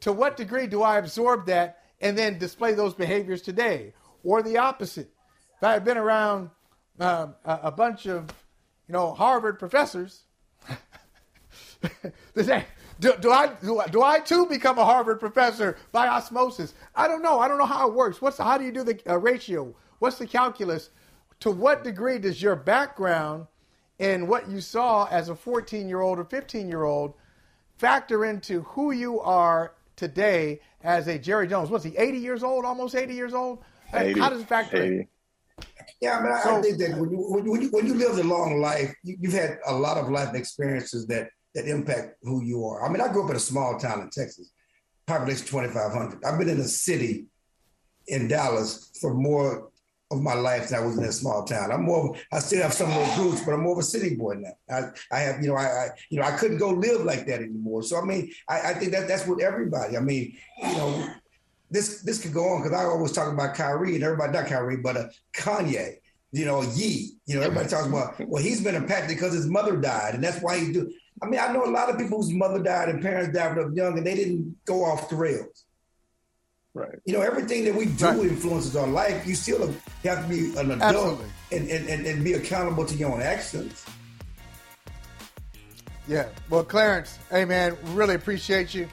[0.00, 3.94] to what degree do I absorb that and then display those behaviors today?
[4.24, 5.10] Or the opposite.
[5.56, 6.50] If I had been around
[6.98, 8.30] uh, a, bunch of,
[8.88, 10.24] you know, Harvard professors,
[12.34, 16.74] do, do, I, do, do I too become a Harvard professor by osmosis?
[16.94, 17.40] I don't know.
[17.40, 18.20] I don't know how it works.
[18.20, 19.74] What's how do you do the uh, ratio?
[19.98, 20.90] What's the calculus?
[21.40, 23.46] To what degree does your background
[23.98, 27.14] and what you saw as a 14 year old or 15 year old
[27.78, 31.70] factor into who you are today as a Jerry Jones?
[31.70, 33.62] What's he, 80 years old, almost 80 years old?
[33.94, 34.96] 80, How does it factor 80.
[34.96, 35.08] in?
[36.00, 38.18] Yeah, I mean, I, so, I think that when you, when you when you live
[38.18, 42.42] a long life, you, have had a lot of life experiences that that impact who
[42.42, 42.86] you are.
[42.86, 44.50] I mean, I grew up in a small town in Texas,
[45.06, 46.24] population twenty five hundred.
[46.24, 47.26] I've been in a city
[48.06, 49.70] in Dallas for more
[50.10, 51.70] of my life than I was in a small town.
[51.70, 52.16] I'm more.
[52.32, 54.52] I still have some of those roots, but I'm more of a city boy now.
[54.68, 57.40] I, I have, you know, I, I, you know, I couldn't go live like that
[57.40, 57.82] anymore.
[57.82, 59.96] So I mean, I, I think that that's what everybody.
[59.96, 61.14] I mean, you know,
[61.70, 64.78] this this could go on because I always talk about Kyrie and everybody not Kyrie,
[64.78, 65.96] but uh, Kanye.
[66.32, 67.12] You know, Ye.
[67.26, 70.40] You know, everybody talks about well, he's been impacted because his mother died, and that's
[70.40, 70.92] why he do.
[71.22, 73.56] I mean, I know a lot of people whose mother died and parents died when
[73.56, 75.64] they were young, and they didn't go off the rails.
[76.72, 76.98] Right.
[77.04, 78.18] You know, everything that we do right.
[78.18, 79.26] influences our life.
[79.26, 83.12] You still have to be an adult and, and, and, and be accountable to your
[83.12, 83.84] own actions.
[86.06, 86.28] Yeah.
[86.48, 88.88] Well, Clarence, hey man, really appreciate you.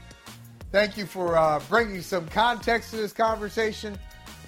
[0.72, 3.98] Thank you for uh, bringing some context to this conversation,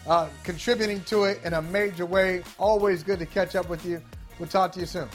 [0.07, 2.43] uh, contributing to it in a major way.
[2.57, 4.01] Always good to catch up with you.
[4.37, 5.07] We'll talk to you soon.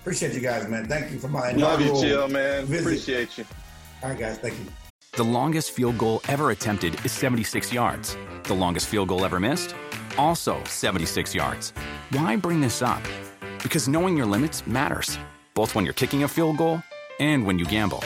[0.00, 0.86] Appreciate you guys, man.
[0.86, 2.66] Thank you for my love you, Jill, man.
[2.66, 2.82] Visit.
[2.82, 3.44] Appreciate you.
[4.02, 4.38] All right, guys.
[4.38, 4.66] Thank you.
[5.12, 8.16] The longest field goal ever attempted is 76 yards.
[8.44, 9.74] The longest field goal ever missed,
[10.18, 11.72] also 76 yards.
[12.10, 13.02] Why bring this up?
[13.62, 15.18] Because knowing your limits matters,
[15.54, 16.82] both when you're kicking a field goal
[17.20, 18.02] and when you gamble.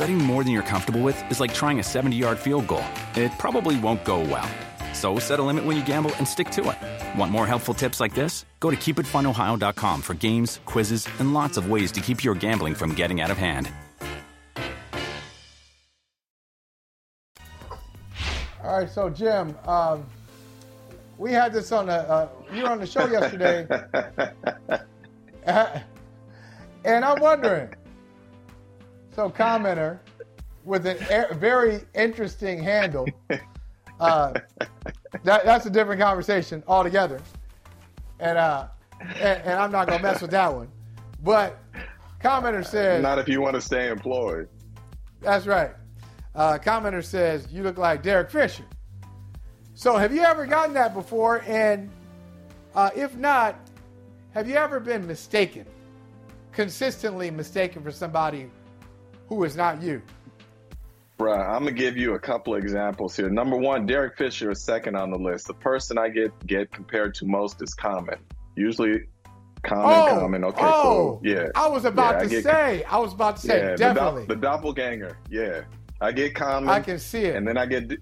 [0.00, 2.86] Betting more than you're comfortable with is like trying a 70 yard field goal.
[3.16, 4.48] It probably won't go well.
[4.94, 7.18] So set a limit when you gamble and stick to it.
[7.18, 8.46] Want more helpful tips like this?
[8.60, 12.94] Go to keepitfunohio.com for games, quizzes, and lots of ways to keep your gambling from
[12.94, 13.68] getting out of hand.
[18.64, 20.06] All right, so Jim, um,
[21.18, 23.66] we had this on the uh, you were on the show yesterday,
[26.86, 27.74] and I'm wondering
[29.20, 29.98] so commenter
[30.64, 33.06] with a very interesting handle.
[34.00, 34.32] Uh,
[35.24, 37.20] that, that's a different conversation altogether,
[38.18, 38.66] and, uh,
[38.98, 40.68] and, and I'm not gonna mess with that one.
[41.22, 41.58] But
[42.24, 44.48] commenter says, "Not if you want to stay employed."
[45.20, 45.72] That's right.
[46.34, 48.64] Uh, commenter says, "You look like Derek Fisher."
[49.74, 51.42] So, have you ever gotten that before?
[51.46, 51.90] And
[52.74, 53.56] uh, if not,
[54.32, 55.66] have you ever been mistaken,
[56.52, 58.48] consistently mistaken for somebody
[59.30, 60.02] who is not you?
[61.18, 63.30] Bruh, I'm gonna give you a couple of examples here.
[63.30, 65.46] Number one, Derek Fisher is second on the list.
[65.46, 68.18] The person I get get compared to most is Common.
[68.56, 69.06] Usually,
[69.62, 70.44] Common, oh, Common.
[70.44, 71.20] Okay, oh, cool.
[71.22, 72.84] Yeah, I was about yeah, to I get, say.
[72.84, 75.18] I was about to say yeah, definitely the, do- the doppelganger.
[75.28, 75.60] Yeah,
[76.00, 76.68] I get Common.
[76.68, 77.92] I can see it, and then I get,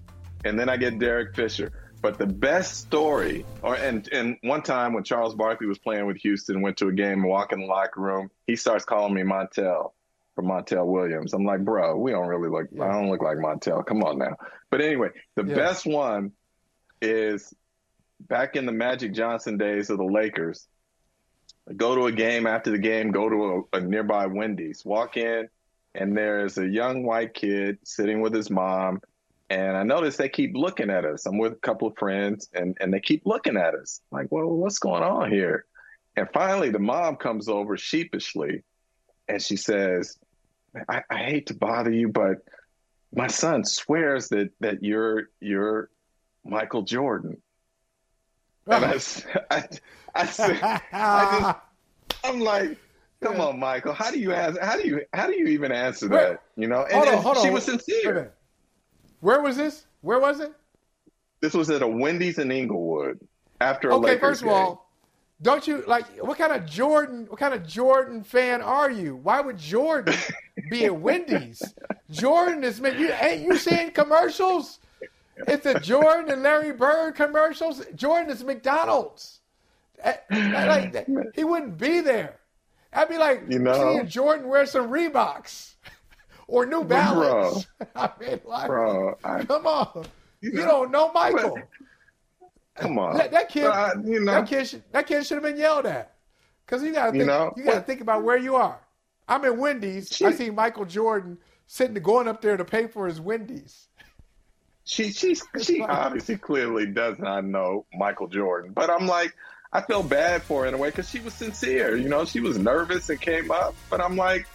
[0.45, 1.71] and then I get Derek Fisher.
[2.01, 6.15] But the best story, or and and one time when Charles Barkley was playing with
[6.17, 9.91] Houston, went to a game, walk in the locker room, he starts calling me Montel
[10.39, 11.33] for Montel Williams.
[11.33, 12.67] I'm like, bro, we don't really look.
[12.71, 12.85] Yeah.
[12.85, 13.85] I don't look like Montel.
[13.85, 14.35] Come on now.
[14.69, 15.55] But anyway, the yeah.
[15.55, 16.31] best one
[17.01, 17.53] is
[18.19, 20.67] back in the Magic Johnson days of the Lakers.
[21.75, 23.11] Go to a game after the game.
[23.11, 24.83] Go to a, a nearby Wendy's.
[24.85, 25.49] Walk in,
[25.93, 29.01] and there's a young white kid sitting with his mom.
[29.49, 31.25] And I notice they keep looking at us.
[31.25, 33.99] I'm with a couple of friends, and, and they keep looking at us.
[34.11, 35.65] like, well, what's going on here?
[36.15, 38.63] And finally, the mom comes over sheepishly,
[39.27, 40.18] and she says,
[40.87, 42.37] I, I hate to bother you, but
[43.13, 45.89] my son swears that that you're you're
[46.43, 47.41] Michael Jordan.
[48.67, 48.91] And I,
[49.51, 49.67] I,
[50.13, 50.59] I, said,
[50.91, 51.57] I just,
[52.23, 52.77] I'm like,
[53.21, 53.45] come yeah.
[53.45, 53.93] on, Michael.
[53.93, 54.59] How do you ask?
[54.59, 56.43] How do you how do you even answer Wait, that?
[56.55, 56.83] You know?
[56.83, 57.53] And, hold on, hold she on.
[57.53, 58.33] was sincere.
[59.21, 59.85] Where was this?
[60.01, 60.53] Where was it?
[61.41, 63.19] This was at a Wendy's in Inglewood
[63.59, 64.88] after a okay, Lakers first of all,
[65.41, 67.25] don't you like what kind of Jordan?
[67.29, 69.15] What kind of Jordan fan are you?
[69.15, 70.15] Why would Jordan
[70.69, 71.61] be at Wendy's?
[72.11, 72.99] Jordan is man.
[72.99, 74.79] You ain't you seeing commercials?
[75.47, 77.85] It's a Jordan and Larry Bird commercials.
[77.95, 79.39] Jordan is McDonald's.
[80.03, 82.35] Eh, like, he wouldn't be there.
[82.91, 83.73] I'd be like, You know?
[83.73, 85.75] seeing Jordan wear some Reeboks
[86.47, 87.67] or New Balance.
[87.95, 90.05] I mean, like, Bro, I, come on.
[90.41, 91.57] You You, don't know Michael.
[92.79, 93.17] Come on.
[93.17, 95.85] That, that kid, I- you know, that kid, should, that kid should have been yelled
[95.85, 96.15] at.
[96.65, 97.53] Because you gotta You think, know?
[97.57, 98.79] you gotta think about where you are.
[99.27, 100.21] I'm in Wendy's.
[100.21, 103.87] I see Michael Jordan sitting, going up there to pay for his Wendy's.
[104.83, 108.71] she she's she obviously clearly does not know Michael Jordan.
[108.73, 109.33] But I'm like,
[109.73, 111.95] I feel bad for her in a way because she was sincere.
[111.95, 113.75] You know, she was nervous and came up.
[113.89, 114.47] But I'm like,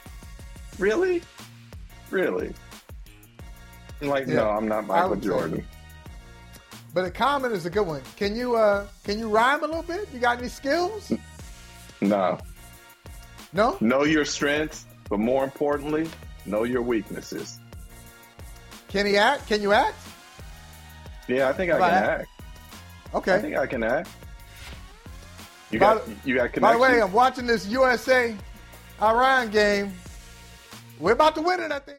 [0.79, 1.23] really,
[2.11, 2.53] really.
[4.03, 5.65] I'm like, Yeah, no, I'm not Michael Jordan.
[6.95, 8.03] But a comment is a good one.
[8.17, 10.09] Can you uh can you rhyme a little bit?
[10.13, 11.13] You got any skills?
[12.01, 12.39] No,
[13.53, 13.77] No?
[13.81, 16.09] know your strengths, but more importantly,
[16.47, 17.59] know your weaknesses.
[18.89, 19.49] Can he act?
[19.49, 19.97] Can you act?
[21.27, 22.21] Yeah, I think I can that?
[22.21, 22.29] act.
[23.15, 23.35] Okay.
[23.35, 24.09] I think I can act.
[25.71, 26.61] You By got you got connection.
[26.63, 28.37] By the way, I'm watching this USA
[29.03, 29.93] Iran game.
[31.01, 31.99] We're about to win it, I think.